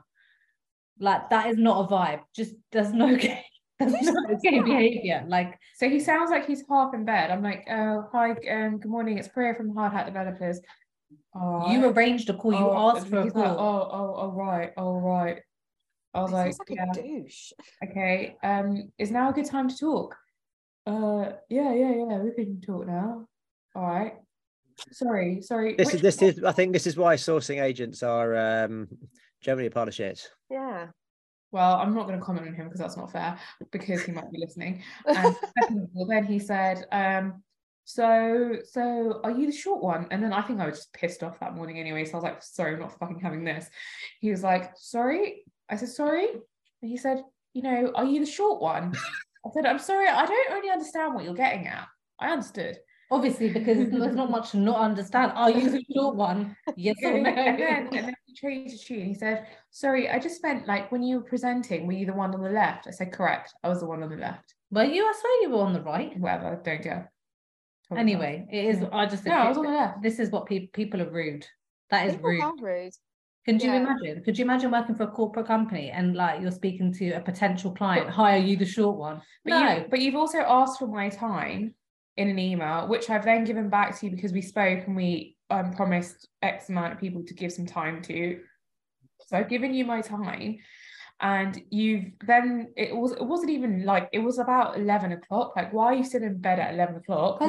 [0.98, 2.20] Like that is not a vibe.
[2.34, 3.44] Just there's no okay.
[3.78, 5.24] There's no okay behavior.
[5.28, 7.30] Like So he sounds like he's half in bed.
[7.30, 9.18] I'm like, oh, hi, um, good morning.
[9.18, 10.60] It's Priya from Hard Hat Developers.
[11.34, 12.52] All you arranged a call.
[12.52, 13.42] You Oh, asked for a call.
[13.42, 15.36] like, oh, oh, oh, right, oh.
[16.14, 17.52] I was like, like yeah, a douche.
[17.84, 18.36] okay.
[18.42, 20.16] Um, is now a good time to talk?
[20.86, 22.18] Uh, yeah, yeah, yeah.
[22.18, 23.26] We can talk now.
[23.74, 24.14] All right.
[24.92, 25.74] Sorry, sorry.
[25.74, 28.88] This which is this one- is I think this is why sourcing agents are um,
[29.42, 30.26] generally a part of shit.
[30.50, 30.86] Yeah.
[31.52, 33.38] Well, I'm not going to comment on him because that's not fair
[33.70, 34.82] because he might be listening.
[35.06, 37.42] And second all, then he said, um,
[37.86, 40.08] so so are you the short one?
[40.10, 42.04] And then I think I was just pissed off that morning anyway.
[42.04, 43.70] So I was like, sorry, I'm not fucking having this.
[44.20, 45.44] He was like, sorry.
[45.70, 46.30] I said, sorry.
[46.82, 47.22] And he said,
[47.54, 48.92] you know, are you the short one?
[49.46, 51.86] I said, I'm sorry, I don't really understand what you're getting at.
[52.18, 52.76] I understood.
[53.08, 55.30] Obviously, because there's not much to not understand.
[55.36, 56.56] Are you the short one?
[56.76, 57.34] Yes or and no?
[57.34, 59.06] then, and then he changed the tune.
[59.06, 62.34] He said, sorry, I just meant like when you were presenting, were you the one
[62.34, 62.88] on the left?
[62.88, 63.54] I said, correct.
[63.62, 64.54] I was the one on the left.
[64.72, 65.04] Were you?
[65.04, 66.18] I swear you were on the right.
[66.18, 67.12] Whatever, don't care.
[67.90, 68.00] Myself.
[68.00, 68.80] Anyway, it is.
[68.80, 68.88] Yeah.
[68.92, 71.46] I just No, I was on the this is what people people are rude.
[71.90, 72.60] That is People rude.
[72.60, 72.92] rude.
[73.46, 73.76] Could you yeah.
[73.76, 74.24] imagine?
[74.24, 77.70] Could you imagine working for a corporate company and like you're speaking to a potential
[77.70, 78.10] client?
[78.10, 79.22] Hi, are you the short one?
[79.44, 79.74] But no.
[79.76, 81.74] you, but you've also asked for my time
[82.16, 85.36] in an email, which I've then given back to you because we spoke and we
[85.50, 88.40] um, promised X amount of people to give some time to.
[89.28, 90.58] So I've given you my time.
[91.20, 95.72] And you've then it was it wasn't even like it was about 11 o'clock like
[95.72, 97.40] why are you still in bed at 11 o'clock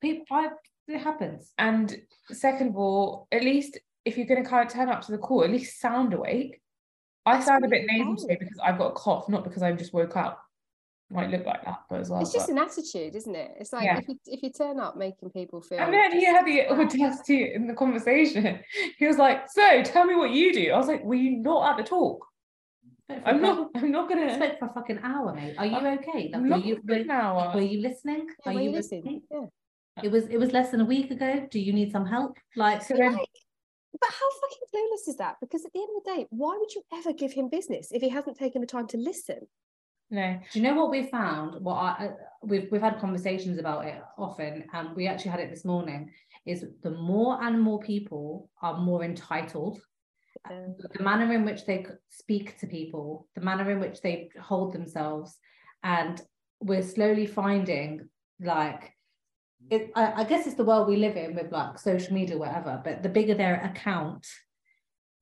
[0.00, 0.48] people, I,
[0.86, 1.52] it happens.
[1.58, 1.96] and
[2.30, 5.18] second of all at least if you're going to kind of turn up to the
[5.18, 6.60] call at least sound awake
[7.26, 9.92] i sound a bit nasal today because i've got a cough not because i just
[9.92, 10.40] woke up
[11.10, 13.52] might look like that but as well It's just but- an attitude, isn't it?
[13.58, 13.96] It's like Yeah.
[13.98, 15.78] if you if you turn up making people feel.
[15.78, 18.60] and then he had the audacity in the conversation.
[18.98, 21.70] He was like, "So, tell me what you do." I was like, "Were you not
[21.70, 22.26] at the talk?
[23.10, 23.70] Spoke for I'm not.
[23.74, 25.54] I'm not gonna." spoke for a fucking hour, mate.
[25.58, 26.24] Are you I'm okay?
[26.24, 27.52] Like, I'm not you for an were, hour.
[27.54, 28.26] were you listening?
[28.44, 28.98] Yeah, Are you you listen.
[28.98, 29.22] listening?
[29.30, 30.04] Yeah.
[30.04, 31.46] It was it was less than a week ago.
[31.50, 32.36] Do you need some help?
[32.54, 33.28] Like, So then, Like,
[33.98, 35.36] but how fucking clueless is that?
[35.40, 38.02] Because at the end of the day, why would you ever give him business if
[38.02, 39.40] he hasn't taken the time to listen?
[40.10, 41.62] no, Do you know what we found?
[41.64, 45.50] What I uh, we've we've had conversations about it often, and we actually had it
[45.50, 46.10] this morning.
[46.44, 49.80] Is the more and more people are more entitled.
[50.48, 55.36] The manner in which they speak to people, the manner in which they hold themselves,
[55.82, 56.20] and
[56.60, 58.08] we're slowly finding
[58.40, 58.92] like
[59.70, 59.90] it.
[59.94, 62.80] I, I guess it's the world we live in with like social media, whatever.
[62.82, 64.26] But the bigger their account,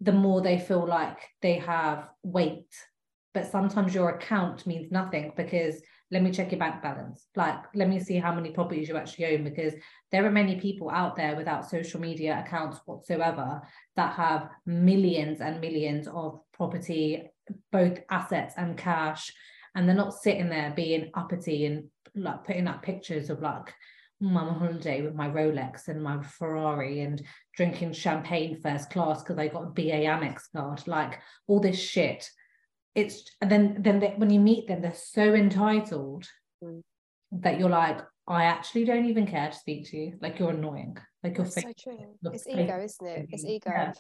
[0.01, 2.73] the more they feel like they have weight
[3.37, 7.27] but sometimes your account means nothing because let me check your bank balance.
[7.35, 9.75] Like let me see how many properties you actually own because
[10.13, 13.63] there are many people out there without social media accounts whatsoever
[13.97, 17.29] that have millions and millions of property
[17.73, 19.33] both assets and cash
[19.75, 23.75] and they're not sitting there being uppity and like putting up pictures of like
[24.23, 27.21] "Mm, I'm on holiday with my Rolex and my Ferrari and
[27.57, 30.87] drinking champagne first class because I got a BA Amex card.
[30.87, 32.29] Like all this shit
[32.97, 36.27] it's and then then they, when you meet them they're so entitled
[36.65, 36.81] Mm.
[37.33, 40.97] that you're like I actually don't even care to speak to you like you're annoying
[41.23, 41.99] like you're so true.
[42.33, 43.29] It's fake ego, isn't it?
[43.31, 43.71] It's ego.
[43.71, 43.93] Yeah.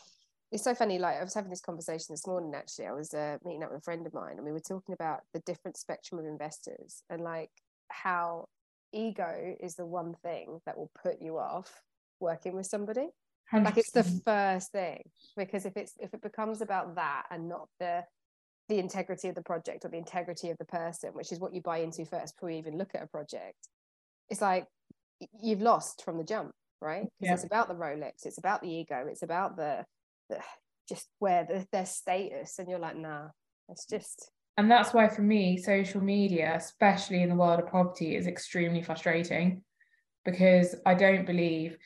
[0.53, 0.99] It's so funny.
[0.99, 2.55] Like I was having this conversation this morning.
[2.55, 4.93] Actually, I was uh, meeting up with a friend of mine, and we were talking
[4.93, 7.51] about the different spectrum of investors and like
[7.89, 8.47] how
[8.93, 11.83] ego is the one thing that will put you off
[12.21, 13.09] working with somebody.
[13.53, 15.03] Like it's the first thing
[15.37, 18.05] because if it's if it becomes about that and not the
[18.69, 21.63] the integrity of the project or the integrity of the person, which is what you
[21.63, 23.69] buy into first before you even look at a project,
[24.29, 24.67] it's like
[25.41, 27.05] you've lost from the jump, right?
[27.05, 27.35] Mm, because Yeah.
[27.35, 29.85] it's about the Rolex, it's about the ego, it's about the,
[30.29, 30.41] the
[30.89, 33.29] just where the, their status, and you're like, nah,
[33.69, 33.91] it's mm.
[33.91, 38.27] just and that's why for me, social media, especially in the world of property, is
[38.27, 39.63] extremely frustrating
[40.25, 41.77] because I don't believe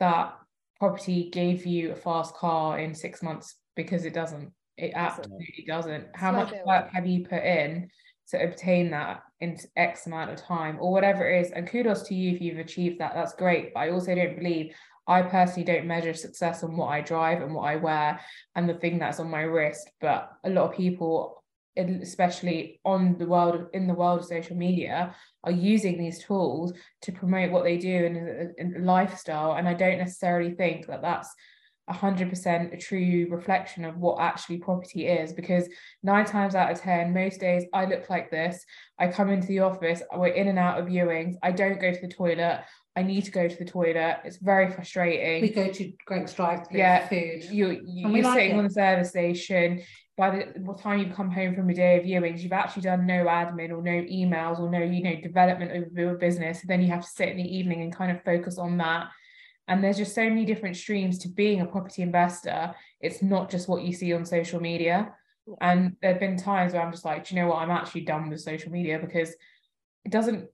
[0.00, 0.34] that
[0.78, 4.52] property gave you a fast car in six months because it doesn't.
[4.78, 6.06] It absolutely doesn't.
[6.14, 7.90] How much work have you put in
[8.28, 11.50] to obtain that in X amount of time or whatever it is?
[11.50, 13.12] And kudos to you if you've achieved that.
[13.14, 13.74] That's great.
[13.74, 14.72] But I also don't believe
[15.08, 18.20] I personally don't measure success on what I drive and what I wear
[18.54, 19.90] and the thing that's on my wrist.
[20.00, 21.42] But a lot of people,
[21.76, 27.12] especially on the world in the world of social media, are using these tools to
[27.12, 29.54] promote what they do in, in a lifestyle.
[29.54, 31.34] And I don't necessarily think that that's
[31.88, 35.68] 100% a true reflection of what actually property is because
[36.02, 38.64] nine times out of 10, most days I look like this.
[38.98, 41.34] I come into the office, we're in and out of viewings.
[41.42, 42.62] I don't go to the toilet.
[42.96, 44.18] I need to go to the toilet.
[44.24, 48.24] It's very frustrating we go to Greggs drive through Yeah, food you, you And you're
[48.24, 48.58] like sitting it.
[48.58, 49.82] on the service station
[50.16, 53.24] by the time you come home from a day of viewings you've actually done no
[53.26, 56.88] admin or no emails or no you know development overview of your business then you
[56.88, 59.06] have to sit in the evening and kind of focus on that
[59.68, 62.74] and there's just so many different streams to being a property investor.
[63.00, 65.12] It's not just what you see on social media.
[65.60, 67.58] And there have been times where i'm just like do you know what?
[67.58, 69.30] I'm actually done with social media because
[70.04, 70.48] it doesn't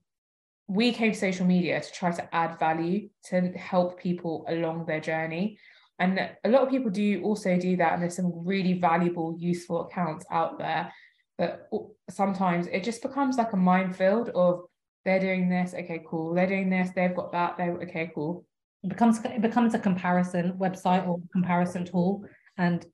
[0.67, 5.01] we came to social media to try to add value to help people along their
[5.01, 5.59] journey.
[5.99, 9.83] And a lot of people do also do that and there's some really valuable useful
[9.83, 10.93] accounts out there.
[11.39, 11.69] But
[12.09, 14.65] sometimes it just becomes like a minefield of
[15.05, 16.35] they're doing this okay cool.
[16.35, 18.45] They're doing this they've got that they're okay cool
[18.85, 22.25] it becomes it becomes a comparison website or comparison tool.
[22.59, 22.85] And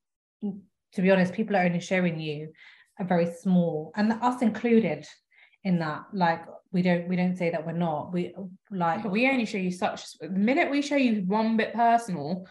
[0.43, 2.53] to be honest people are only showing you
[2.99, 5.07] a very small and us included
[5.65, 6.03] in that.
[6.13, 8.13] Like we don't we don't say that we're not.
[8.13, 8.33] We
[8.71, 12.47] like we only show you such the minute we show you one bit personal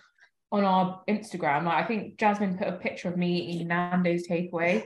[0.52, 4.84] on our Instagram like I think Jasmine put a picture of me eating Nando's takeaway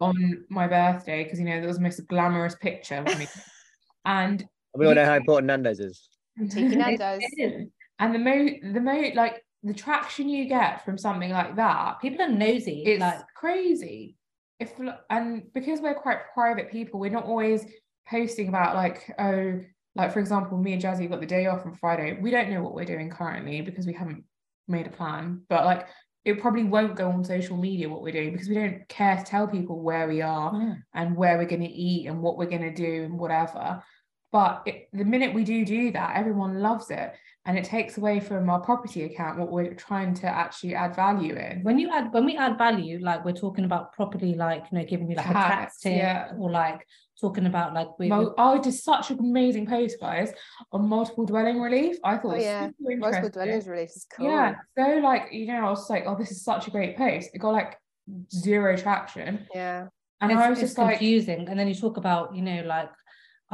[0.00, 3.26] on my birthday because you know that was the most glamorous picture of me.
[4.06, 6.08] And We all know how important Nando's is.
[6.50, 7.22] Tiki Nando's.
[7.98, 12.22] And the mo the mo like the traction you get from something like that, people
[12.22, 14.16] are nosy it's like crazy.
[14.60, 14.72] If
[15.10, 17.64] and because we're quite private people, we're not always
[18.08, 19.60] posting about like oh
[19.96, 22.18] like for example, me and Jazzy got the day off on Friday.
[22.20, 24.24] We don't know what we're doing currently because we haven't
[24.66, 25.42] made a plan.
[25.48, 25.86] But like
[26.24, 29.24] it probably won't go on social media what we're doing because we don't care to
[29.24, 30.78] tell people where we are Mm.
[30.94, 33.82] and where we're going to eat and what we're going to do and whatever.
[34.32, 37.12] But it, the minute we do do that, everyone loves it,
[37.46, 41.34] and it takes away from our property account what we're trying to actually add value
[41.34, 41.62] in.
[41.62, 44.84] when you add when we add value like we're talking about properly like you know
[44.84, 46.32] giving you like a tax Tax, tip yeah.
[46.38, 46.86] or like
[47.20, 50.32] talking about like we Mo- I did such an amazing post, guys,
[50.72, 51.96] on multiple dwelling relief.
[52.02, 52.70] I thought Oh, yeah.
[52.80, 53.30] Multiple interesting.
[53.30, 54.26] dwellings relief is cool.
[54.26, 57.30] Yeah, so like you know, I was like, oh, this is such a great post.
[57.32, 57.78] It got like
[58.32, 59.86] zero traction, Yeah.
[60.20, 62.62] and it's, I was it's just like, confusing and then you talk about you know
[62.66, 62.90] like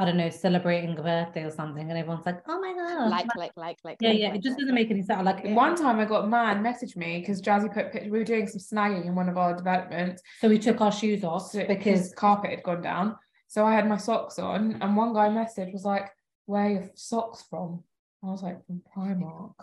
[0.01, 3.27] I don't know celebrating a birthday or something and everyone's like oh my god Like,
[3.37, 3.97] like, like, like.
[4.01, 6.23] yeah like, yeah like, it just doesn't make any sense like One time I got
[6.25, 9.37] a man message me because Jazzy put we were doing some snagging in one of
[9.37, 13.15] our developments so we took our shoes off so- because carpet had gone down.
[13.47, 16.09] So I had my socks on, and one guy messaged was like,
[16.45, 17.83] "Where are your socks from?"
[18.23, 19.53] I was like, "From Primark."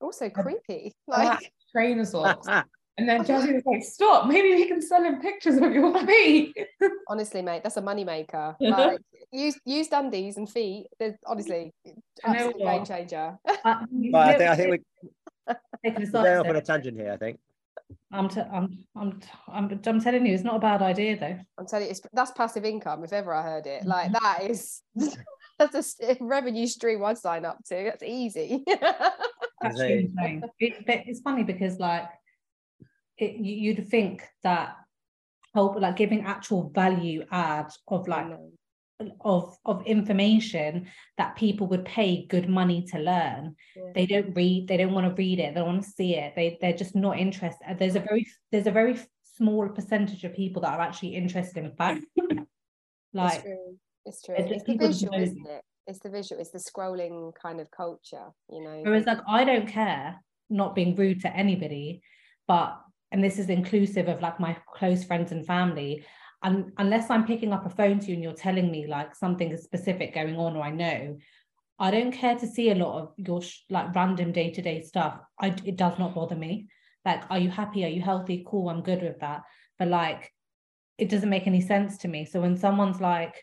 [0.00, 0.92] Also creepy.
[1.08, 2.46] Like Like, trainer socks.
[2.98, 4.26] And then Jazzy was like, "Stop!
[4.26, 6.56] Maybe we can sell him pictures of your feet."
[7.08, 8.56] honestly, mate, that's a moneymaker.
[8.60, 8.98] Like,
[9.32, 10.86] use use undies and feet.
[10.98, 13.38] There's honestly you absolute game changer.
[13.64, 14.82] uh, you I know, think I think
[15.46, 17.12] we're taking off on a tangent here.
[17.12, 17.38] I think.
[18.12, 21.36] I'm, t- I'm, I'm, I'm, I'm telling you, it's not a bad idea though.
[21.58, 23.84] I'm telling you, it's, that's passive income if ever I heard it.
[23.84, 24.24] Like Mm-hmm.
[24.24, 25.16] that is that's
[25.58, 27.74] that's a revenue stream I'd sign up to.
[27.84, 28.62] That's easy.
[29.60, 29.90] That's it?
[30.04, 30.42] insane.
[30.60, 32.04] It- but it's funny because like
[33.20, 34.76] it, you, you'd think that
[35.54, 39.08] help like giving actual value add of like mm-hmm.
[39.20, 40.86] of of information
[41.18, 43.92] that people would pay good money to learn Yeah.
[43.94, 46.34] they don't read they don't want to read it they don't want to see it
[46.36, 48.98] they they're just not interested there's a very there's a very
[49.36, 52.46] small percentage of people that are actually interested in fact it's
[53.12, 53.78] like true.
[54.06, 54.34] It's true.
[54.36, 55.62] It's the visual, isn't it?
[55.86, 56.40] It's the visual.
[56.40, 58.26] It's the scrolling kind of culture.
[58.48, 58.80] You know.
[58.82, 62.02] Whereas, like, I don't care, not being rude to anybody,
[62.48, 62.80] but
[63.12, 66.04] and this is inclusive of like my close friends and family.
[66.42, 69.50] And unless I'm picking up a phone to you and you're telling me like something
[69.50, 71.18] is specific going on or I know,
[71.78, 74.82] I don't care to see a lot of your sh- like random day to day
[74.82, 75.18] stuff.
[75.40, 76.68] I it does not bother me.
[77.04, 77.84] Like, are you happy?
[77.84, 78.44] Are you healthy?
[78.46, 79.42] Cool, I'm good with that.
[79.78, 80.30] But like,
[80.98, 82.26] it doesn't make any sense to me.
[82.26, 83.34] So when someone's like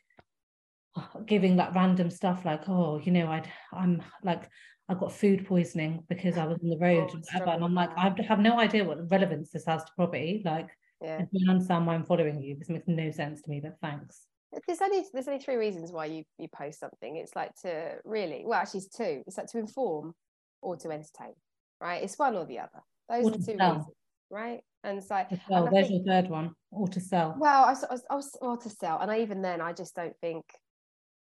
[1.25, 4.49] giving like random stuff, like, oh, you know, I'd I'm like
[4.89, 7.51] I got food poisoning because I was on the oh, road Oh, and whatever.
[7.51, 7.89] And I'm like.
[7.97, 10.41] I have no idea what relevance this has to property.
[10.45, 10.69] Like,
[11.01, 11.17] yeah.
[11.21, 12.55] I don't understand why I'm following you.
[12.57, 14.21] This makes no sense to me, but thanks.
[14.65, 17.17] There's only there's only three reasons why you you post something.
[17.17, 19.23] It's like to really well actually it's two.
[19.27, 20.13] It's like to inform
[20.61, 21.33] or to entertain.
[21.81, 22.01] Right?
[22.01, 22.81] It's one or the other.
[23.09, 23.71] Those Or are two sell.
[23.73, 23.85] reasons.
[24.31, 24.61] Right?
[24.85, 25.27] And it's like.
[25.33, 25.37] I
[25.69, 26.51] There's think- your third one.
[26.71, 27.35] Or to sell.
[27.37, 29.95] well, I was, I I was or to sell, and I, even then, I just
[29.95, 30.45] don't think.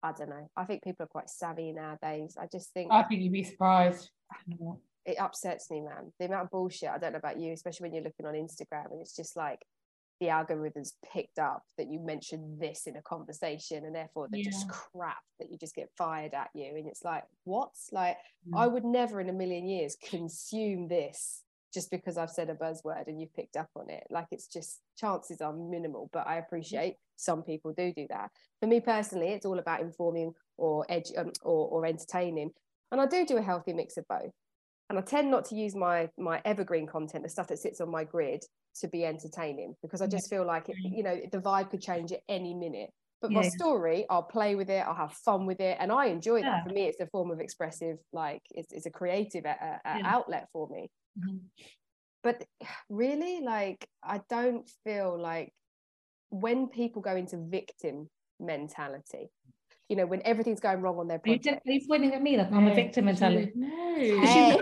[0.06, 0.50] I don't know.
[0.56, 2.36] I think people are quite savvy nowadays.
[2.40, 4.10] I just think I think you'd be surprised.
[5.04, 6.12] it upsets me, man.
[6.18, 6.88] The amount of bullshit.
[6.90, 9.64] I don't know about you, especially when you're looking on Instagram, and it's just like
[10.20, 14.68] the algorithms picked up that you mentioned this in a conversation, and therefore they're just
[14.68, 17.70] crap that you just get fired at you, and it's like, what?
[17.92, 18.16] Like,
[18.48, 18.58] Mm.
[18.60, 21.42] I would never in a million years consume this
[21.76, 24.04] just because I've said a buzzword and you've picked up on it.
[24.10, 28.30] Like, it's just chances are minimal, but I appreciate some people do do that.
[28.60, 32.50] For me personally, it's all about informing or edge um, or, or entertaining,
[32.90, 34.32] and I do do a healthy mix of both
[34.88, 37.90] and I tend not to use my my evergreen content, the stuff that sits on
[37.90, 38.44] my grid,
[38.80, 42.12] to be entertaining because I just feel like it, you know the vibe could change
[42.12, 42.90] at any minute.
[43.22, 43.50] But my Yeah.
[43.56, 46.44] story, I'll play with it, I'll have fun with it, and I enjoy Yeah.
[46.44, 46.62] that.
[46.62, 50.04] For me, it's a form of expressive, like it's, it's a creative uh, uh, Yeah.
[50.04, 50.90] outlet for me.
[51.16, 51.50] Mhm.
[52.22, 52.44] But
[52.88, 55.52] really, like I don't feel like
[56.30, 59.30] when people go into victim mentality,
[59.88, 61.66] you know, when everything's going wrong on their Are you, project.
[61.66, 63.52] are you pointing at me like I'm a No, victim you- mentality?
[63.96, 63.96] No.
[63.96, 64.60] Hey.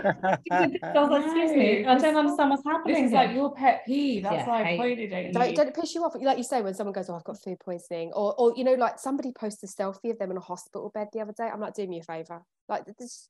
[0.49, 2.93] I like, excuse me, I don't understand what's happening.
[2.95, 3.19] This is here.
[3.19, 4.23] like your pet peeve.
[4.23, 5.33] That's Yeah, why I pointed at you.
[5.33, 7.41] don't, don't it piss you off like you say when someone goes oh i've got
[7.43, 10.41] food poisoning or or you know like somebody posted a selfie of them in a
[10.41, 13.27] hospital bed the other day i'm like do me a favor like this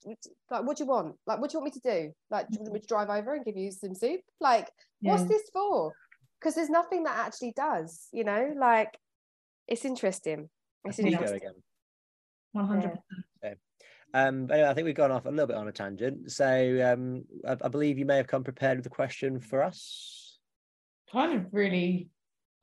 [0.52, 2.54] like what do you want like what do you want me to do like do
[2.58, 4.70] you want me to drive over and give you some soup like
[5.02, 5.92] what's this for
[6.40, 8.96] because there's nothing that actually does you know like
[9.68, 10.50] it's interesting
[10.84, 11.54] it's Ego interesting again.
[12.56, 12.98] 100%.
[14.14, 16.32] Um, but anyway, I think we've gone off a little bit on a tangent.
[16.32, 16.46] So
[16.94, 20.40] um, I, I believe you may have come prepared with a question for us.
[21.12, 22.08] kind of really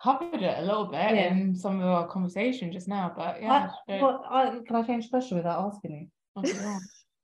[0.03, 1.31] covered it a little bit Yeah.
[1.33, 3.69] in some of our conversation just now, but yeah.
[3.89, 6.07] I, well, I, can I change the question without asking you?
[6.37, 6.79] I don't know.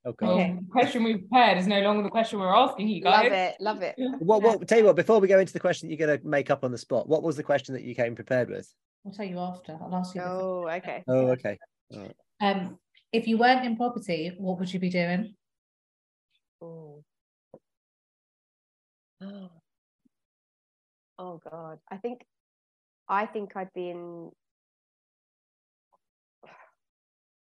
[0.05, 0.57] Oh Well, Okay.
[0.61, 3.25] the question we prepared is no longer the question we're asking you guys.
[3.25, 5.89] love it love it What, what, tell you what, before we go into the question
[5.91, 8.15] you're going to make up on the spot, what was the question that you came
[8.15, 8.71] prepared with?
[9.07, 9.73] I'll tell you after.
[9.83, 10.21] I'll ask you.
[10.21, 10.31] this.
[10.31, 11.59] oh okay Oh, okay.
[12.41, 12.79] Um,
[13.13, 15.35] if you weren't in property, what would you be doing?
[16.63, 17.03] Ooh.
[21.21, 22.21] Oh God, I think,
[23.09, 24.31] I think I'd be in.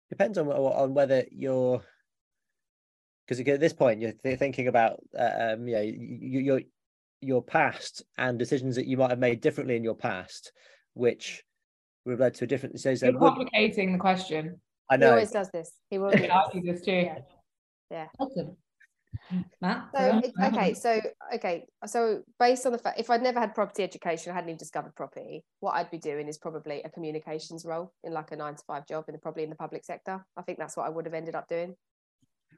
[0.08, 1.82] Depends on on whether you're
[3.28, 6.60] because at this point you're th- thinking about uh, um, yeah you, your
[7.20, 10.52] your past and decisions that you might have made differently in your past,
[10.94, 11.44] which
[12.06, 12.80] would have led to a different.
[12.80, 14.58] So, so You're would- complicating the question.
[14.90, 15.72] I He always does this.
[15.88, 16.62] He will do I this.
[16.62, 17.08] do this too.
[17.90, 18.06] Yeah.
[18.18, 18.56] Awesome.
[19.60, 19.88] Matt?
[19.94, 21.00] So it, okay, so
[21.34, 24.58] okay, so based on the fact, if I'd never had property education, I hadn't even
[24.58, 28.54] discovered property, what I'd be doing is probably a communications role in like a nine
[28.56, 30.24] to five job in the probably in the public sector.
[30.36, 31.74] I think that's what I would have ended up doing.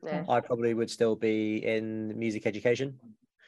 [0.04, 0.24] Yeah.
[0.28, 2.98] I probably would still be in music education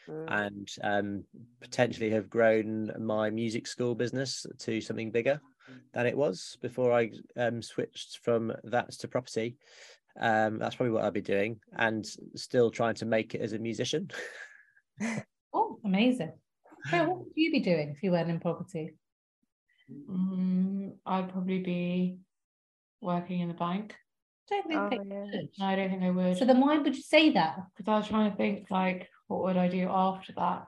[0.06, 0.26] Mm.
[0.28, 1.24] and um,
[1.62, 5.40] potentially have grown my music school business to something bigger
[5.92, 9.56] than it was before I um, switched from that to property.
[10.20, 13.58] Um, that's probably what I'd be doing, and still trying to make it as a
[13.58, 14.10] musician.
[15.56, 16.32] Oh, amazing.
[16.90, 18.94] So what would you be doing if you weren't in property?
[20.10, 22.18] Mm, I'd probably be
[23.00, 23.94] working in the bank.
[24.50, 25.20] Don't think Oh, that you yeah.
[25.20, 25.48] would.
[25.58, 26.36] No, I don't think I would.
[26.38, 27.56] So then why would you say that?
[27.76, 30.66] because I was trying to think like what would I do after that?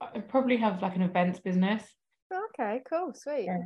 [0.00, 1.82] I'd probably have like an events business.
[2.32, 3.44] Okay, cool, sweet.
[3.46, 3.58] Yeah.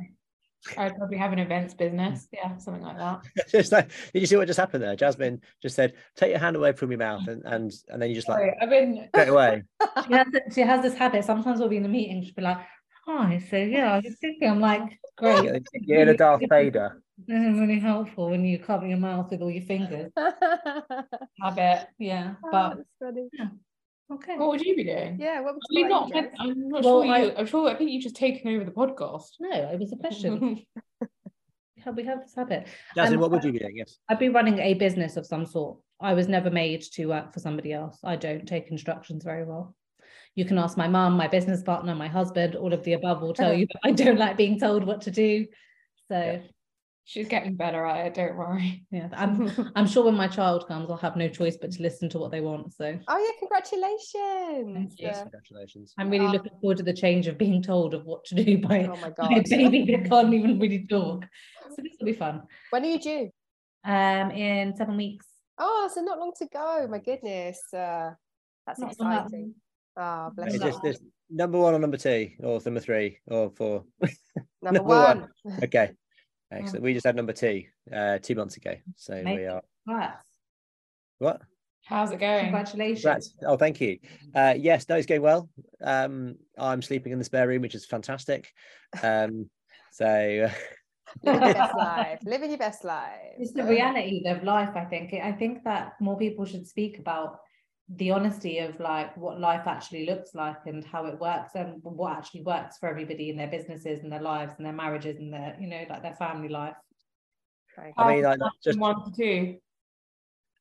[0.77, 2.27] I'd probably have an events business.
[2.33, 3.21] Yeah, something like that.
[3.51, 4.95] just like, did you see what just happened there?
[4.95, 8.15] Jasmine just said, "Take your hand away from your mouth," and and and then you
[8.15, 9.61] just like Sorry, I've been straight away.
[10.07, 11.23] She has, she has this habit.
[11.23, 12.57] Sometimes we'll be in a meeting, she'll be like,
[13.05, 15.43] Hi, so yeah, I was just thinking, I'm like, great.
[15.43, 16.99] You're- You're in a Darth Vader.
[17.27, 20.11] This is really helpful when you cover your mouth with all your fingers.
[21.41, 21.87] habit.
[21.99, 23.29] Yeah, Oh, but that's funny.
[24.13, 24.37] Okay.
[24.37, 25.17] What would you be doing?
[25.19, 26.39] Yeah, what would Are you what not about you, meant- Jess?
[26.39, 28.71] I'm not Well, sure I- you I'm sure I think you've just taken over the
[28.71, 29.31] podcast.
[29.39, 30.65] No, it was a question.
[31.77, 32.67] We have- we have this habit.
[32.95, 33.77] Jasmine, Um, what would you be doing?
[33.77, 33.99] Yes.
[34.09, 35.77] I'd be running a business of some sort.
[36.01, 37.99] I was never made to work for somebody else.
[38.03, 39.75] I don't take instructions very well.
[40.33, 43.35] You can ask my mum, my business partner, my husband, all of the above will
[43.35, 45.45] tell you that I don't like being told what to do.
[46.07, 46.39] So Yeah.
[47.07, 48.83] She's getting better at it, don't worry.
[48.91, 52.09] yeah, I'm I'm sure when my child comes, I'll have no choice but to listen
[52.09, 52.73] to what they want.
[52.73, 54.95] So Oh yeah, congratulations.
[54.97, 55.07] Thank you.
[55.09, 55.93] Uh, Congratulations.
[55.99, 56.31] I'm really Ah.
[56.31, 59.09] looking forward to the change of being told of what to do by, oh my
[59.11, 59.43] by a god.
[59.49, 61.25] baby that can't even really talk.
[61.75, 62.41] So this will be fun.
[62.71, 63.29] when are you due?
[63.83, 65.27] Um, in seven weeks.
[65.59, 66.87] Oh, so not long to go.
[66.89, 67.59] My goodness.
[67.71, 68.11] Uh,
[68.65, 69.13] that's Not long.
[69.13, 69.53] exciting.
[69.95, 70.59] Oh, bless Is you.
[70.71, 73.85] this, this number one or number two or number three or four?
[74.63, 75.27] Number number one.
[75.43, 75.63] one.
[75.63, 75.91] Okay.
[76.51, 76.83] Excellent.
[76.83, 78.75] We just had number two uh, two months ago.
[78.95, 80.25] So we are Congrats.
[81.17, 81.41] what?
[81.85, 82.45] How's it going?
[82.45, 83.03] Congratulations.
[83.03, 83.33] Congrats.
[83.45, 83.99] Oh, thank you.
[84.33, 85.49] Uh, yes, no, it's going well.
[85.81, 88.51] Um, I'm sleeping in the spare room, which is fantastic.
[89.03, 89.49] Um,
[89.91, 90.49] so
[91.23, 92.19] Living your best life.
[92.25, 93.35] Living your best life.
[93.37, 95.13] It's the reality of life, I think.
[95.13, 97.39] I think that more people should speak about
[97.89, 102.17] the honesty of like what life actually looks like and how it works and what
[102.17, 105.55] actually works for everybody in their businesses and their lives and their marriages and their,
[105.59, 106.75] you know, like their family life.
[107.77, 107.93] Right.
[107.95, 109.57] I mean, How's like, just from one to two.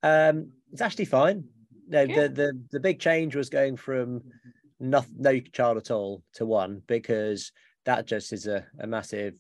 [0.03, 1.45] Um, it's actually fine.
[1.89, 4.23] No, the, the the big change was going from
[4.81, 7.53] no, no child at all to one because
[7.85, 9.35] that just is a, a massive.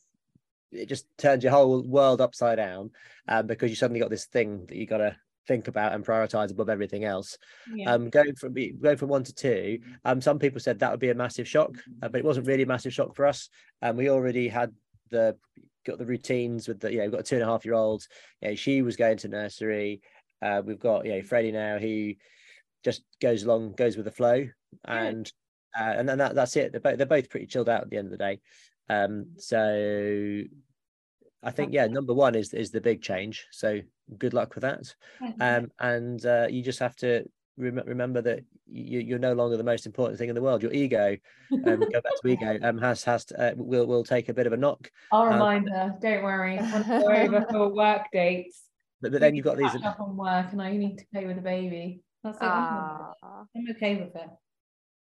[0.72, 2.90] It just turns your whole world upside down,
[3.28, 6.50] um, because you suddenly got this thing that you got to think about and prioritize
[6.50, 7.36] above everything else.
[7.72, 7.92] Yeah.
[7.92, 11.10] Um, going from going from one to two, um, some people said that would be
[11.10, 13.48] a massive shock, uh, but it wasn't really a massive shock for us.
[13.82, 14.72] And we already had
[15.10, 15.36] the
[15.84, 17.74] got the routines with the you know we've got a two and a half year
[17.74, 18.04] old.
[18.40, 20.00] You know, she was going to nursery.
[20.42, 22.14] Uh, we've got you know Freddie now who
[22.84, 24.48] just goes along, goes with the flow,
[24.84, 25.30] and
[25.78, 26.72] uh, and then that, that's it.
[26.72, 28.40] They're both they're both pretty chilled out at the end of the day.
[28.88, 30.42] Um, so
[31.42, 33.46] I think yeah, number one is is the big change.
[33.50, 33.80] So
[34.18, 34.94] good luck with that.
[35.40, 37.24] Um, and uh, you just have to
[37.56, 40.62] rem- remember that you, you're no longer the most important thing in the world.
[40.62, 41.16] Your ego,
[41.66, 44.46] um, go back to ego, um, has has to, uh, will will take a bit
[44.46, 44.90] of a knock.
[45.12, 46.56] I'll um, remind her, don't worry.
[46.56, 48.62] Once we're over for work dates.
[49.00, 49.74] But, but then you've got these.
[49.84, 52.00] up on work and I need to play with the baby.
[52.22, 52.44] That's it.
[52.44, 52.64] I'm,
[53.22, 54.30] Ah, okay with it.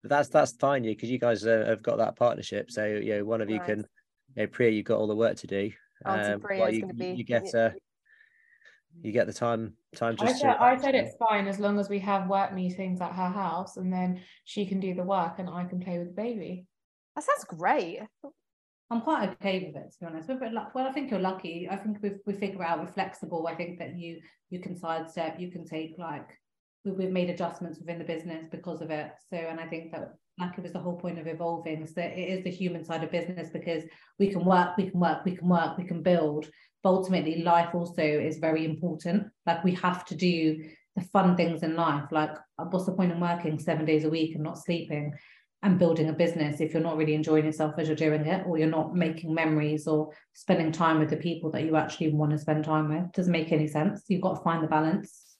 [0.02, 2.70] But that's that's fine, you because you guys uh, have got that partnership.
[2.70, 3.66] So you know, one of you Nice.
[3.66, 5.70] can, you know, Priya, you've got all the work to do.
[6.04, 7.70] Auntie Um, Priya is you, gonna you- be- you get uh,
[9.02, 10.62] you get the time time I said, to.
[10.62, 13.92] I said it's fine as long as we have work meetings at her house and
[13.92, 16.66] then she can do the work and I can play with the baby.
[17.14, 18.00] that sounds great.
[18.90, 20.28] I'm quite okay with it, to be honest.
[20.28, 21.68] We're, very luck- well, I think you're lucky.
[21.70, 23.46] I think we we figure out we're flexible.
[23.48, 24.20] I think that you
[24.50, 26.28] you can sidestep, you can take like
[26.84, 29.10] we, we've made adjustments within the business because of it.
[29.28, 32.18] So, and I think that like it was the whole point of evolving is that
[32.18, 33.84] it is the human side of business because
[34.18, 36.48] we can work, we can work, we can work, we can build.
[36.82, 39.28] But ultimately, life also is very important.
[39.46, 42.04] Like we have to do the fun things in life.
[42.10, 45.14] Like, what's the point in working seven days a week and not sleeping?
[45.62, 48.58] and building a business if you're not really enjoying yourself as you're doing it or
[48.58, 52.38] you're not making memories or spending time with the people that you actually want to
[52.38, 55.36] spend time with doesn't make any sense you've got to find the balance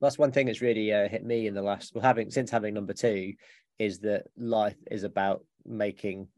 [0.00, 2.72] that's one thing that's really uh, hit me in the last well having since having
[2.74, 3.34] number two
[3.78, 6.28] is that life is about making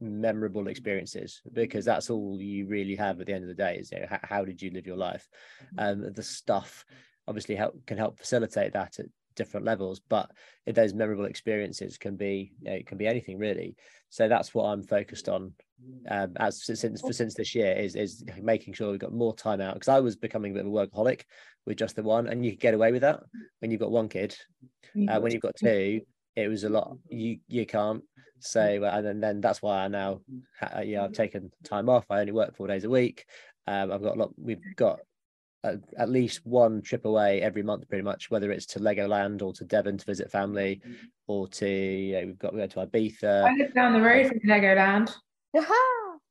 [0.00, 3.90] memorable experiences because that's all you really have at the end of the day is
[3.92, 5.28] you know, how, how did you live your life?
[5.78, 6.84] Um, the stuff
[7.26, 10.30] obviously help can help facilitate that at different levels but
[10.66, 13.76] those memorable experiences can be you know, it can be anything really.
[14.10, 15.52] So that's what i'm focused on
[16.08, 19.60] um, as since for since this year is is making sure we've got more time
[19.60, 21.22] out because i was becoming a bit of a workaholic
[21.66, 23.20] with just the one and you can get away with that
[23.58, 24.36] when you've got one kid.
[25.08, 26.00] Uh, when you've got two
[26.36, 28.02] it was a lot you you can't
[28.40, 30.20] so and then, then that's why i now
[30.84, 33.24] yeah i've taken time off i only work four days a week
[33.66, 35.00] um, i've got a lot we've got
[35.64, 39.64] at least one trip away every month, pretty much, whether it's to Legoland or to
[39.64, 40.82] Devon to visit family,
[41.26, 43.44] or to you know, we've got we go to Ibiza.
[43.44, 45.14] I live down the road from Legoland.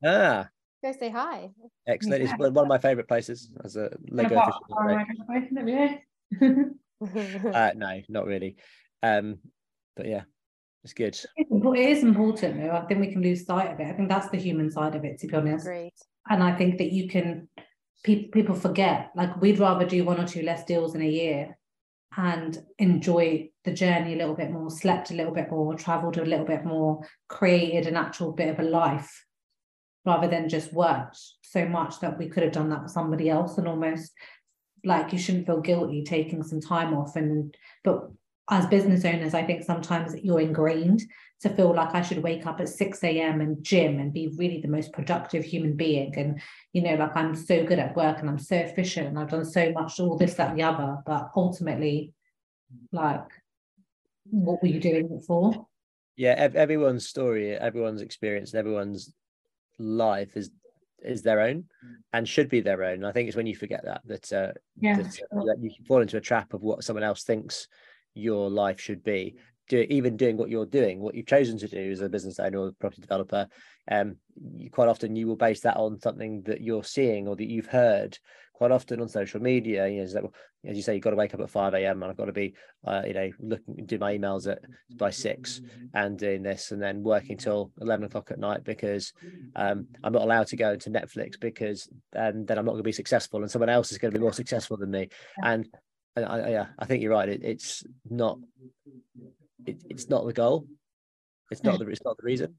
[0.05, 0.47] ah,
[0.83, 1.49] go say hi.
[1.87, 2.23] Excellent!
[2.23, 2.29] Yeah.
[2.29, 4.35] It's one of my favourite places as a Lego.
[6.41, 8.55] uh, no, not really.
[9.01, 9.39] Um,
[9.95, 10.23] but yeah,
[10.83, 11.17] it's good.
[11.37, 11.47] It
[11.79, 12.71] is important though.
[12.71, 13.87] I think we can lose sight of it.
[13.87, 15.65] I think that's the human side of it, to be honest.
[15.65, 15.93] Great.
[16.29, 17.47] And I think that you can
[18.03, 21.57] people people forget like we'd rather do one or two less deals in a year
[22.17, 26.25] and enjoy the journey a little bit more slept a little bit more traveled a
[26.25, 29.25] little bit more created an actual bit of a life
[30.05, 33.57] rather than just worked so much that we could have done that with somebody else
[33.57, 34.11] and almost
[34.83, 38.09] like you shouldn't feel guilty taking some time off and but
[38.49, 41.03] as business owners, I think sometimes you're ingrained
[41.41, 43.41] to feel like I should wake up at 6 a.m.
[43.41, 46.17] and gym and be really the most productive human being.
[46.17, 46.41] And,
[46.73, 49.45] you know, like I'm so good at work and I'm so efficient and I've done
[49.45, 50.97] so much, all this, that, and the other.
[51.05, 52.13] But ultimately,
[52.91, 53.25] like,
[54.29, 55.67] what were you doing it for?
[56.15, 59.13] Yeah, everyone's story, everyone's experience, and everyone's
[59.79, 60.51] life is
[61.01, 61.65] is their own
[62.13, 63.03] and should be their own.
[63.03, 64.97] I think it's when you forget that that, uh, yeah.
[64.97, 67.67] that, uh, that you fall into a trap of what someone else thinks
[68.14, 69.36] your life should be.
[69.70, 72.59] Do, even doing what you're doing what you've chosen to do as a business owner
[72.59, 73.47] or property developer
[73.89, 74.18] um
[74.57, 77.68] you, quite often you will base that on something that you're seeing or that you've
[77.68, 78.20] heard.
[78.55, 80.26] Quite often on social media you know like,
[80.66, 82.34] as you say you've got to wake up at 5 a.m and i've got to
[82.34, 82.53] be
[82.86, 84.59] uh, you know looking do my emails at
[84.97, 85.61] by six
[85.93, 89.14] and doing this and then working till 11 o'clock at night because
[89.55, 92.88] um, i'm not allowed to go into netflix because um, then i'm not going to
[92.88, 95.09] be successful and someone else is going to be more successful than me.
[95.43, 95.68] And
[96.16, 97.30] I, I, yeah, I think you're right.
[97.30, 98.39] It, it's not.
[99.66, 100.68] It, it's not the goal.
[101.51, 101.88] It's not the.
[101.88, 102.55] It's not the reason.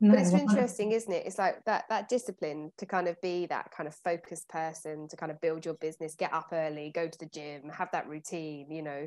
[0.00, 1.26] But it's interesting, isn't it?
[1.26, 5.16] It's like that that discipline to kind of be that kind of focused person to
[5.16, 8.70] kind of build your business, get up early, go to the gym, have that routine,
[8.70, 9.06] you know,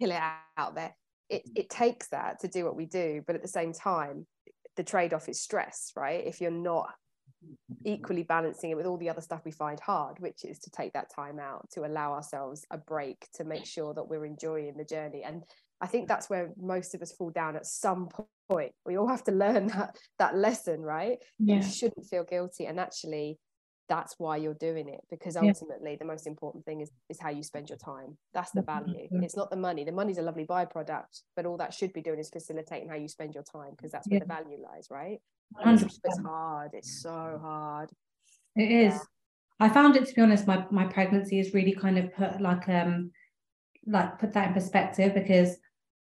[0.00, 0.20] kill it
[0.56, 0.94] out there.
[1.28, 4.26] It it takes that to do what we do, but at the same time,
[4.76, 6.26] the trade-off is stress, right?
[6.26, 6.88] If you're not
[7.84, 10.92] equally balancing it with all the other stuff we find hard, which is to take
[10.92, 14.84] that time out to allow ourselves a break to make sure that we're enjoying the
[14.84, 15.22] journey.
[15.22, 15.42] And
[15.80, 18.08] I think that's where most of us fall down at some
[18.48, 18.72] point.
[18.86, 21.18] We all have to learn that that lesson, right?
[21.38, 21.56] Yeah.
[21.56, 22.66] You shouldn't feel guilty.
[22.66, 23.38] And actually,
[23.88, 25.96] that's why you're doing it because ultimately yeah.
[25.98, 28.16] the most important thing is is how you spend your time.
[28.32, 29.08] That's the value.
[29.10, 29.84] It's not the money.
[29.84, 33.08] The money's a lovely byproduct but all that should be doing is facilitating how you
[33.08, 34.24] spend your time because that's where yeah.
[34.24, 35.18] the value lies right?
[35.66, 36.70] It's hard.
[36.72, 37.90] It's so hard.
[38.56, 38.94] It is.
[38.94, 39.00] Yeah.
[39.60, 42.68] i found it to be honest my my pregnancy has really kind of put like
[42.68, 43.10] um
[43.86, 45.56] like put that in perspective because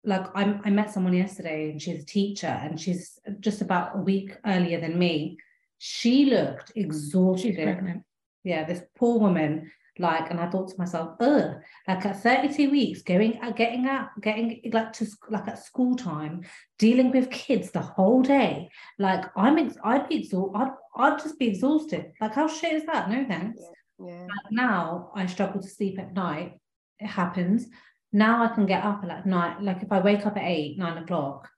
[0.05, 4.03] like I, I met someone yesterday and she's a teacher and she's just about a
[4.03, 5.39] week earlier than me
[5.79, 7.57] she looked exhausted.
[7.57, 8.03] pregnant.
[8.43, 9.71] Yeah, this poor woman.
[9.99, 11.55] Like, and I thought to myself, ugh,
[11.87, 16.43] like at 32 weeks, going out, getting out, getting like to like at school time,
[16.81, 18.71] dealing with kids the whole day.
[18.99, 20.57] Like, I'm, ex- I'd be exhausted.
[20.57, 22.11] I'd, I'd just be exhausted.
[22.21, 23.09] Like, how shit is that?
[23.09, 23.61] No thanks.
[24.01, 24.07] Yeah.
[24.07, 24.23] yeah.
[24.23, 26.59] Like now I struggle to sleep at night.
[26.99, 27.69] It happens.
[28.13, 29.63] Now I can get up at night.
[29.63, 31.49] Like if I wake up at eight, nine o'clock,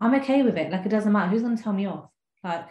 [0.00, 0.72] I'm okay with it.
[0.72, 1.30] Like it doesn't matter.
[1.30, 2.10] Who's going to tell me off?
[2.42, 2.68] Like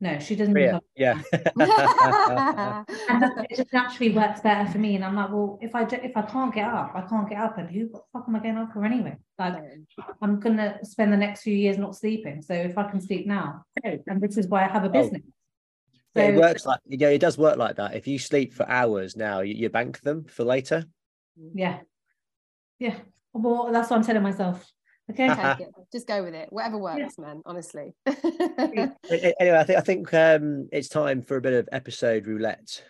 [0.00, 0.56] no, she doesn't.
[0.56, 0.80] Yeah.
[0.96, 1.22] yeah.
[3.08, 4.96] and it just naturally works better for me.
[4.96, 7.38] And I'm like, well, if I do, if I can't get up, I can't get
[7.38, 7.58] up.
[7.58, 9.16] And who the fuck am I getting up for anyway?
[9.38, 9.62] Like,
[10.20, 12.42] I'm gonna spend the next few years not sleeping.
[12.42, 14.92] So if I can sleep now, and this is why I have a oh.
[14.92, 15.22] business.
[15.24, 15.30] Oh.
[16.16, 17.96] So, it works like yeah, it does work like that.
[17.96, 20.84] If you sleep for hours now, you, you bank them for later.
[21.54, 21.80] Yeah.
[22.78, 22.98] Yeah.
[23.32, 24.64] Well, that's what I'm telling myself.
[25.10, 25.28] Okay.
[25.92, 26.48] Just go with it.
[26.50, 27.24] Whatever works, yeah.
[27.24, 27.42] man.
[27.44, 27.94] Honestly.
[28.06, 32.82] anyway, I think I think um, it's time for a bit of episode roulette.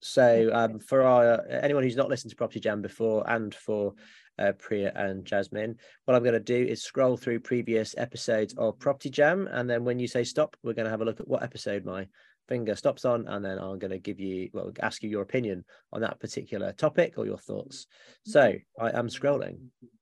[0.00, 3.94] So um, for our anyone who's not listened to Property Jam before, and for
[4.38, 8.78] uh, Priya and Jasmine, what I'm going to do is scroll through previous episodes of
[8.80, 11.28] Property Jam, and then when you say stop, we're going to have a look at
[11.28, 12.08] what episode my
[12.48, 15.64] finger stops on, and then I'm going to give you, well, ask you your opinion
[15.92, 17.86] on that particular topic or your thoughts.
[18.26, 19.58] So I am scrolling.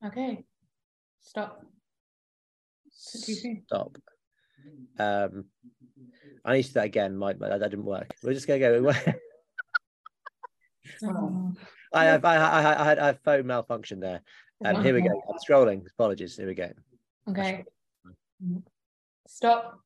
[0.06, 0.44] Okay.
[1.22, 1.64] Stop.
[2.90, 3.96] Stop.
[4.98, 5.44] Um,
[6.44, 7.16] I need to do that again.
[7.16, 8.14] My, my that didn't work.
[8.22, 8.92] We're just going to go.
[11.02, 11.52] Oh.
[11.94, 14.20] I have I, I, I had a phone malfunction there.
[14.62, 15.22] Um, here we go.
[15.28, 15.82] I'm scrolling.
[15.98, 16.36] Apologies.
[16.36, 16.70] Here we go.
[17.28, 17.64] Okay.
[19.26, 19.80] Stop.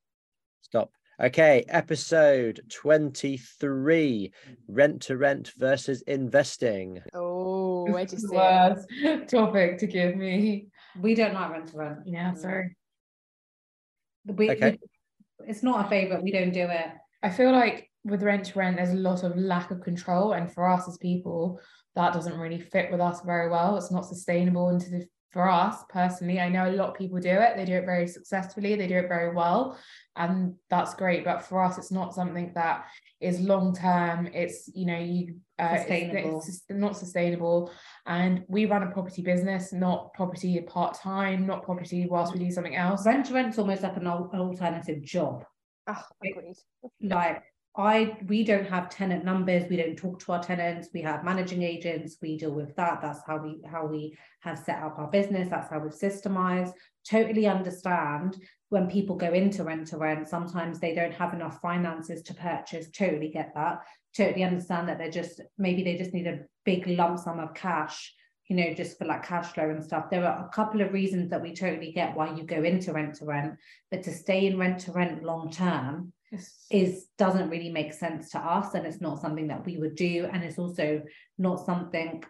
[0.62, 0.90] Stop.
[1.22, 4.32] Okay, episode 23
[4.66, 7.00] rent to rent versus investing.
[7.14, 9.08] Oh, where do you This is see the it?
[9.08, 10.66] worst topic to give me.
[11.00, 11.98] We don't like rent to rent.
[12.06, 12.38] Yeah, mm.
[12.38, 12.76] sorry.
[14.26, 14.78] We, Okay.
[14.80, 16.22] we- it's not a favorite.
[16.22, 16.86] We don't do it.
[17.22, 20.50] I feel like with rent to rent, there's a lot of lack of control, and
[20.50, 21.60] for us as people,
[21.96, 23.76] that doesn't really fit with us very well.
[23.76, 27.18] It's not sustainable, and to the, for us personally, I know a lot of people
[27.18, 27.56] do it.
[27.56, 28.76] They do it very successfully.
[28.76, 29.76] They do it very well,
[30.14, 31.24] and that's great.
[31.24, 32.86] But for us, it's not something that
[33.20, 34.28] is long term.
[34.32, 36.38] It's you know you uh, it's- Sustainable.
[36.38, 37.72] It's, just not sustainable.
[38.06, 42.52] And we run a property business, not property part time, not property whilst we do
[42.52, 43.04] something else.
[43.04, 45.44] Rent to rent's almost like an, an alternative job.
[45.88, 46.54] Oh, agreed.
[47.02, 47.42] like
[47.76, 51.64] I we don't have tenant numbers, we don't talk to our tenants, we have managing
[51.64, 53.00] agents, we deal with that.
[53.02, 56.72] That's how we how we have set up our business, that's how we've systemized.
[57.08, 58.36] Totally understand
[58.68, 62.88] when people go into rent to rent, sometimes they don't have enough finances to purchase.
[62.90, 63.80] Totally get that.
[64.16, 68.14] Totally understand that they're just maybe they just need a big lump sum of cash,
[68.46, 70.10] you know, just for like cash flow and stuff.
[70.10, 73.16] There are a couple of reasons that we totally get why you go into rent
[73.16, 73.54] to rent,
[73.90, 76.12] but to stay in rent to rent long term
[76.70, 80.28] is doesn't really make sense to us and it's not something that we would do
[80.32, 81.02] and it's also
[81.38, 82.22] not something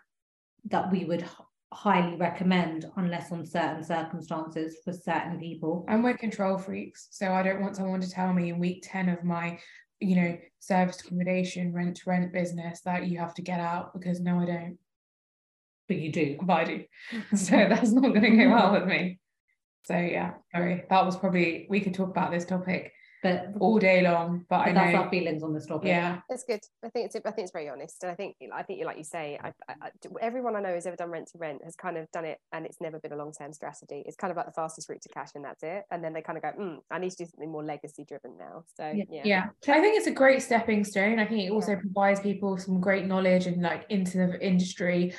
[0.67, 1.25] that we would
[1.73, 7.09] highly recommend unless on certain circumstances for certain people And we're control freaks.
[7.11, 9.59] So I don't want someone to tell me in week 10 of my,
[10.01, 14.21] you know, service accommodation, rent to rent business that you have to get out because
[14.21, 14.79] no, I don't.
[15.89, 16.85] but you do But I do.
[17.37, 19.19] So that's not going to go well with me.
[19.87, 20.85] So yeah, sorry.
[20.89, 22.93] That was probably, we could talk about this topic
[23.25, 25.01] but, all day long, but, but I that's know.
[25.01, 26.21] our feelings on this topic Yeah.
[26.29, 26.61] It's good.
[26.85, 28.99] I think it's I think it's very honest, and I think I think you like
[28.99, 31.75] you say, I, I, I- everyone I know who's ever done rent to rent has
[31.75, 34.03] kind of done it, and it's never been a long term strategy.
[34.07, 35.85] It's kind of like the fastest route to cash, and that's it.
[35.91, 38.37] And then they kind of go, mm, I need to do something more legacy driven
[38.39, 38.65] now.
[38.77, 39.05] So Yeah.
[39.11, 39.75] yeah, Yeah.
[39.75, 41.19] I think it's a great stepping stone.
[41.19, 45.15] I think it also provides people some great knowledge and like into the industry.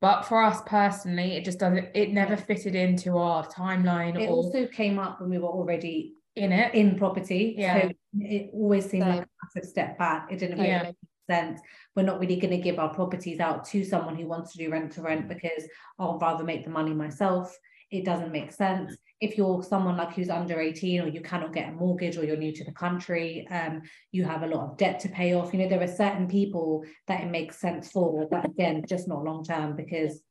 [0.00, 4.36] But for us personally, it just doesn't, it never fitted into our timeline it or
[4.36, 6.74] also came up when we were already in it.
[6.74, 7.82] in property Yeah.
[7.88, 10.74] so it always seemed like a massive step back it didn't Totally.
[10.74, 10.96] really make
[11.36, 11.60] sense
[11.94, 14.70] we're not really going to give our properties out to someone who wants to do
[14.70, 15.64] rent to rent because
[15.98, 17.56] I'll rather make the money myself
[17.90, 21.68] it doesn't make sense if you're someone like who's under 18 or you cannot get
[21.68, 23.82] a mortgage or you're new to the country um
[24.12, 26.84] you have a lot of debt to pay off you know there are certain people
[27.06, 30.22] that it makes sense for but again just not long term because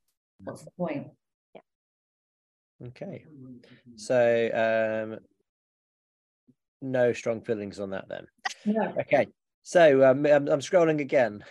[0.42, 1.06] what's the point
[2.88, 3.24] Okay.
[3.96, 5.18] So um
[6.82, 8.26] no strong feelings on that then.
[8.66, 9.28] no Okay.
[9.62, 11.44] So um, I'm, I'm scrolling again.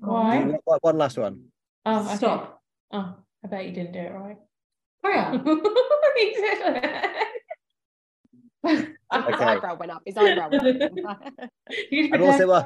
[0.00, 0.42] Why?
[0.44, 1.44] Do One last one.
[1.86, 2.16] Oh, okay.
[2.16, 2.62] stop
[2.92, 3.14] Oh,
[3.44, 4.36] I bet you didn't do it right.
[5.02, 5.46] hurry up
[6.16, 6.34] You.
[8.64, 10.02] His eyebrow went up.
[10.04, 11.22] His eyebrow went up.
[12.12, 12.64] I'm also uh,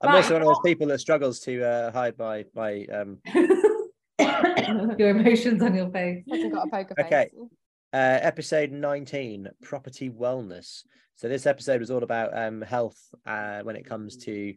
[0.00, 0.16] I'm Right.
[0.16, 3.18] also one of those people that struggles to uh, hide my my um
[4.98, 7.06] your emotions on your face Hasn't got a poker face.
[7.06, 7.30] Okay.
[7.92, 8.22] Face.
[8.22, 10.82] uh, episode 19 property wellness
[11.14, 14.54] so this episode was all about um health uh when it comes to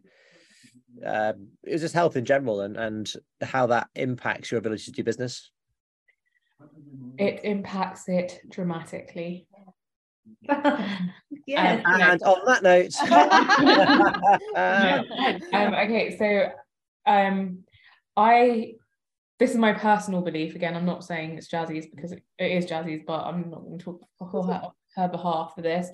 [1.04, 3.12] um it was just health in general and and
[3.42, 5.50] how that impacts your ability to do business
[7.18, 9.46] it impacts it dramatically.
[11.46, 12.94] yeah Um, and on that note
[15.52, 16.50] um, okay, so
[17.10, 17.64] um,
[18.16, 18.74] I
[19.40, 20.54] this is my personal belief.
[20.54, 23.78] Again, I'm not saying it's Jazzy's because it, it is Jazzy's, but I'm not going
[23.78, 24.62] to talk on her,
[24.94, 25.88] her behalf for this.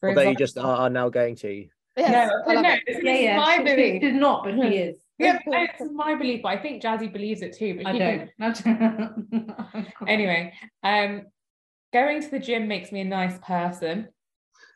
[0.00, 1.66] For although you just are, are now going to
[1.96, 2.82] Yes, no, no, it.
[2.86, 3.36] this, yeah, is yeah.
[3.36, 3.92] my she, belief.
[3.94, 4.98] she did not, but she is.
[5.18, 7.80] Yeah, no, this is my belief, but I think Jazzy believes it too.
[7.82, 9.86] But I don't.
[10.06, 11.22] anyway, um,
[11.90, 14.08] going to the gym makes me a nice person.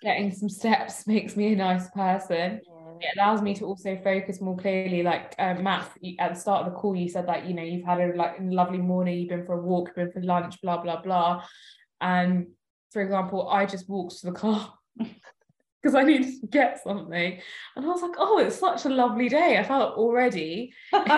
[0.00, 2.62] Getting some steps makes me a nice person.
[2.64, 2.79] Yeah.
[3.00, 5.02] It allows me to also focus more clearly.
[5.02, 7.84] Like um, Matt, at the start of the call, you said that you know you've
[7.86, 10.82] had a like lovely morning, you've been for a walk, you've been for lunch, blah
[10.82, 11.44] blah blah.
[12.00, 12.48] And
[12.92, 14.74] for example, I just walked to the car.
[15.82, 17.40] because I needed to get something.
[17.76, 19.56] And I was like, oh, it's such a lovely day.
[19.58, 20.72] I felt already.
[20.92, 21.12] car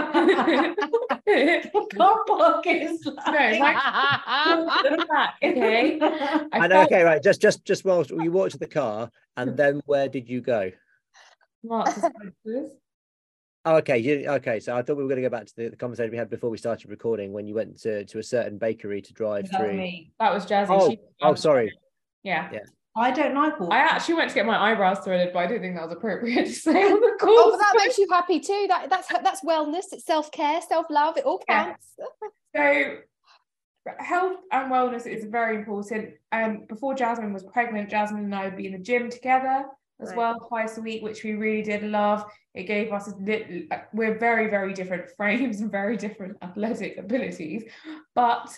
[2.26, 3.58] park is No, like-
[5.08, 5.98] back, okay.
[6.00, 6.76] I I know.
[6.76, 7.22] felt Okay, right.
[7.22, 10.70] Just, just, just whilst you walked to the car, and then where did you go?
[11.64, 12.70] Marks and
[13.64, 13.98] Oh, okay.
[13.98, 14.58] You, okay.
[14.58, 16.28] So I thought we were going to go back to the, the conversation we had
[16.28, 19.60] before we started recording when you went to, to a certain bakery to drive That
[19.60, 19.76] was through.
[19.78, 20.12] me.
[20.18, 20.66] That was Jazzy.
[20.70, 21.72] Oh, She- oh, sorry.
[22.24, 22.48] Yeah.
[22.52, 22.58] Yeah.
[22.96, 25.62] I don't like all I actually went to get my eyebrows threaded, but I didn't
[25.62, 27.30] think that was appropriate to say on the call.
[27.30, 28.66] Oh, but that makes you happy too.
[28.68, 29.84] That that's that's wellness.
[29.92, 31.16] It's self care, self love.
[31.16, 31.64] It all Yeah.
[31.66, 31.86] counts.
[32.54, 32.96] So
[33.98, 36.10] health and wellness is very important.
[36.32, 39.64] Um, before Jasmine was pregnant, Jasmine and I would be in the gym together
[40.02, 40.16] as Right.
[40.16, 42.24] well twice a week, which we really did love.
[42.54, 47.64] It gave us a lit- we're very very different frames and very different athletic abilities,
[48.14, 48.56] but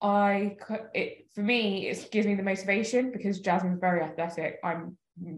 [0.00, 0.56] I
[0.94, 4.58] it for me it gives me the motivation because Jasmine's very athletic.
[4.64, 4.96] I'm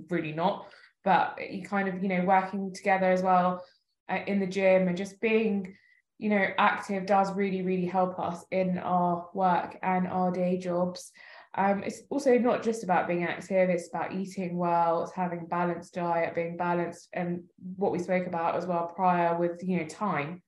[0.08, 0.68] really not,
[1.04, 3.64] but you kind of you know working together as well
[4.08, 5.76] uh, in the gym and just being
[6.18, 11.10] you know active does really really help us in our work and our day jobs
[11.56, 15.44] um, it's also not just about being active it's about eating well it's having a
[15.44, 17.42] balanced diet being balanced and
[17.76, 20.42] what we spoke about as well prior with you know time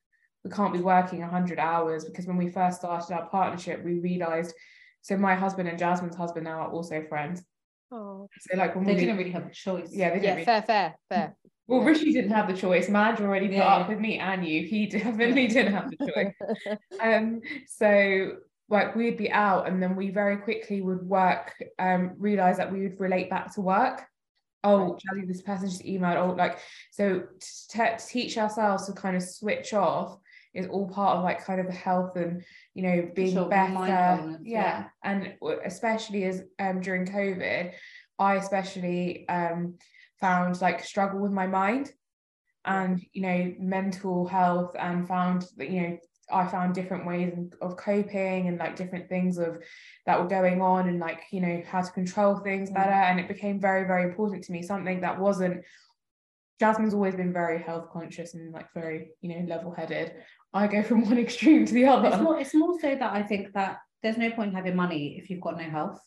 [0.45, 4.55] we can't be working 100 hours because when we first started our partnership we realized
[5.03, 7.43] so my husband and jasmine's husband now are also friends
[7.93, 9.91] Oh, so like when They we didn't really have a choice.
[9.93, 11.37] yeah they didn't yeah, really- fair, fair, fair.
[11.69, 12.89] well, Rishi didn't have the choice.
[12.89, 14.65] Madge already put Yeah, up with me and you.
[14.67, 16.79] He definitely didn't have the choice.
[17.01, 18.39] um so
[18.69, 22.83] like we'd be out and then we very quickly would work um realize that we
[22.83, 24.03] would relate back to work.
[24.65, 26.17] Oh Jazzy, this person just emailed.
[26.17, 26.59] Oh like
[26.91, 27.21] so
[27.71, 30.19] to, to teach ourselves to kind of switch off
[30.55, 32.43] is all part of like kind of the health and
[32.75, 33.73] you know being Sure, better.
[33.75, 34.37] yeah.
[34.43, 34.85] yeah.
[35.05, 37.73] and especially as um during covid
[38.19, 39.75] i especially um
[40.19, 41.93] found like struggle with my mind
[42.65, 45.99] and you know mental health and found that you know
[46.31, 49.59] I found different ways of coping and like different things of
[50.07, 52.75] that were going on and like you know how to control things Mm.
[52.75, 55.65] better and it became very very important to me something that wasn't
[56.59, 60.15] Jasmine's always been very health conscious and like very you know level headed
[60.55, 63.23] I go from one extreme to the It's other more, it's more so that I
[63.23, 66.01] think that there's no point having money if you've got no health.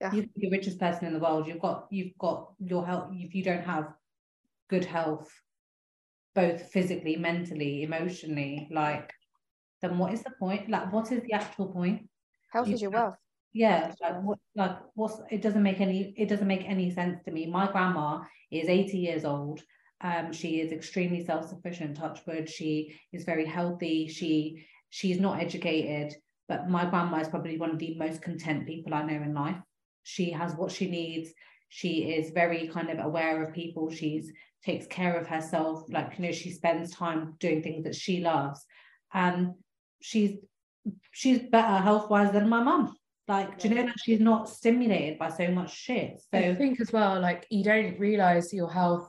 [0.00, 0.12] Yeah.
[0.12, 1.46] you're the richest person in the world.
[1.46, 3.10] You've got you've got your health.
[3.12, 3.86] If you don't have
[4.68, 5.30] good health,
[6.34, 9.12] both physically, mentally, emotionally, like,
[9.84, 10.68] then what is the point?
[10.68, 12.08] Like, what is the actual point?
[12.50, 13.16] Health You is your wealth.
[13.52, 17.30] Yeah, like what like what's it doesn't make any it doesn't make any sense to
[17.30, 17.46] me.
[17.46, 19.60] My grandma is 80 years old.
[20.00, 22.50] Um, she is extremely self-sufficient, touch wood.
[22.50, 24.08] She is very healthy.
[24.08, 26.14] She she's not educated,
[26.48, 29.56] but my grandma is probably one of the most content people I know in life.
[30.02, 31.30] She has what she needs.
[31.68, 33.90] She is very kind of aware of people.
[33.90, 34.32] She's
[34.64, 35.84] takes care of herself.
[35.90, 38.64] Like, you know, she spends time doing things that she loves.
[39.12, 39.54] And
[40.00, 40.36] she's
[41.12, 42.96] she's better health-wise than my mum.
[43.26, 46.20] Like, do you know that she's not stimulated by so much shit?
[46.32, 49.08] So I think as well, like you don't realize your health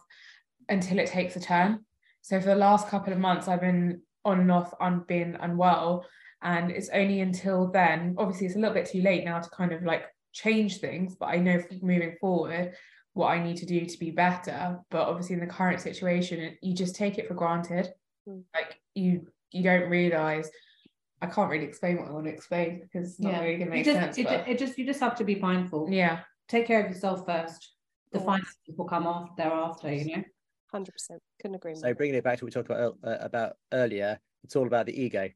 [0.70, 1.86] until it takes a turn.
[2.22, 6.06] So for the last couple of months, I've been on and off, on being unwell,
[6.42, 8.16] and it's only until then.
[8.18, 11.28] Obviously, it's a little bit too late now to kind of like change things, but
[11.28, 12.74] I know moving forward
[13.14, 14.80] what I need to do to be better.
[14.92, 17.90] But obviously, in the current situation, you just take it for granted.
[18.28, 18.44] Mm.
[18.54, 20.50] Like you, you don't realize.
[21.26, 23.66] I can't really explain what I want to explain because it's not yeah, really gonna
[23.66, 24.18] you make just, sense.
[24.18, 25.88] it, but- it just you just have to be mindful.
[25.90, 26.20] yeah.
[26.48, 27.74] Take care of yourself first.
[28.12, 28.44] The Always.
[28.44, 29.92] finances will come after thereafter.
[29.92, 30.24] You know.
[30.72, 31.22] Hundred percent.
[31.42, 31.82] Couldn't agree more.
[31.82, 34.86] So bringing it back to what we talked about uh, about earlier, it's all about
[34.86, 35.30] the ego.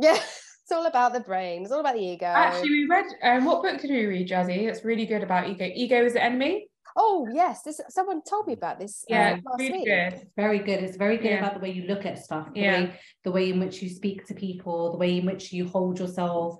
[0.00, 0.14] yeah,
[0.62, 1.62] it's all about the brain.
[1.62, 2.26] It's all about the ego.
[2.26, 3.04] Actually, we read.
[3.22, 4.68] Um, what book did we read, Jazzy?
[4.68, 5.68] It's really good about ego.
[5.72, 6.68] Ego is the enemy.
[6.96, 9.04] Oh yes, this someone told me about this.
[9.08, 9.84] Yeah, um, it's last really week.
[9.86, 10.12] good.
[10.14, 10.82] It's very good.
[10.84, 11.38] It's very good Yeah.
[11.38, 12.72] about the way you look at stuff, the Yeah.
[12.80, 15.98] way the way in which you speak to people, the way in which you hold
[15.98, 16.56] yourself.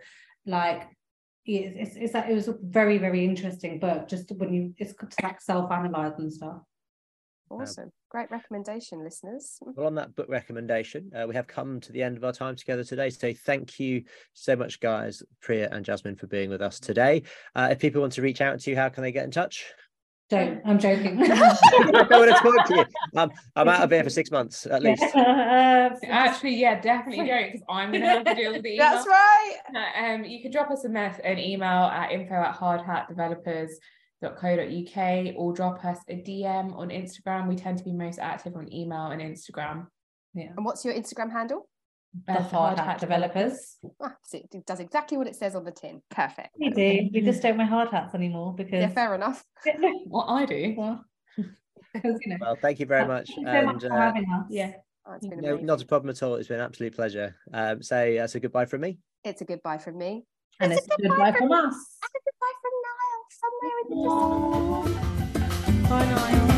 [0.46, 0.88] Like
[1.46, 4.08] it's it's, it's that it was a very very interesting book.
[4.08, 6.62] Just when you it's good to like self analyze and stuff.
[7.50, 7.90] Awesome.
[8.10, 9.58] Great recommendation, listeners.
[9.74, 12.56] Well, on that book recommendation, uh, we have come to the end of our time
[12.56, 13.08] together today.
[13.10, 14.04] So thank you
[14.34, 17.22] so much, guys, Priya and Jasmine, for being with us today.
[17.54, 19.64] Uh, if people want to reach out to you, how can they get in touch?
[20.30, 20.60] Don't.
[20.66, 21.22] I'm joking.
[21.22, 22.84] I don't want to talk to you.
[23.16, 25.02] I'm, I'm out of here for six months at least.
[25.02, 25.96] Yeah.
[26.08, 28.90] Actually, yeah, definitely don't because I'm gonna have to deal with the email.
[28.90, 29.56] That's right.
[29.74, 32.54] Uh, Um, you can drop us a mess an email at info at
[34.22, 37.48] hardhatdevelopers.co.uk or drop us a DM on Instagram.
[37.48, 39.86] We tend to be most active on email and Instagram.
[40.34, 40.50] yeah.
[40.56, 41.68] And what's your Instagram handle?
[42.26, 43.76] The hard hat developers.
[44.00, 46.00] Ah, it does exactly what it says on the tin.
[46.10, 46.50] Perfect.
[46.58, 47.08] We do.
[47.12, 49.44] We just don't wear hard hats anymore because Yeah, fair enough.
[50.06, 50.74] What I do.
[50.76, 51.04] well,
[51.36, 52.36] because you know.
[52.40, 53.28] Well, thank you very much.
[53.34, 54.46] Thank you so much And for uh, having us.
[54.50, 54.72] Yeah.
[55.06, 56.34] Oh, no, not a problem at all.
[56.36, 57.34] It's been an absolute pleasure.
[57.52, 58.98] Um, say that's a goodbye from me.
[59.24, 60.24] It's a goodbye from me.
[60.60, 61.96] And It's it's a a goodbye from us.
[62.02, 63.86] And a goodbye from Niall somewhere in
[65.72, 66.06] the Bye,
[66.44, 66.57] Niall.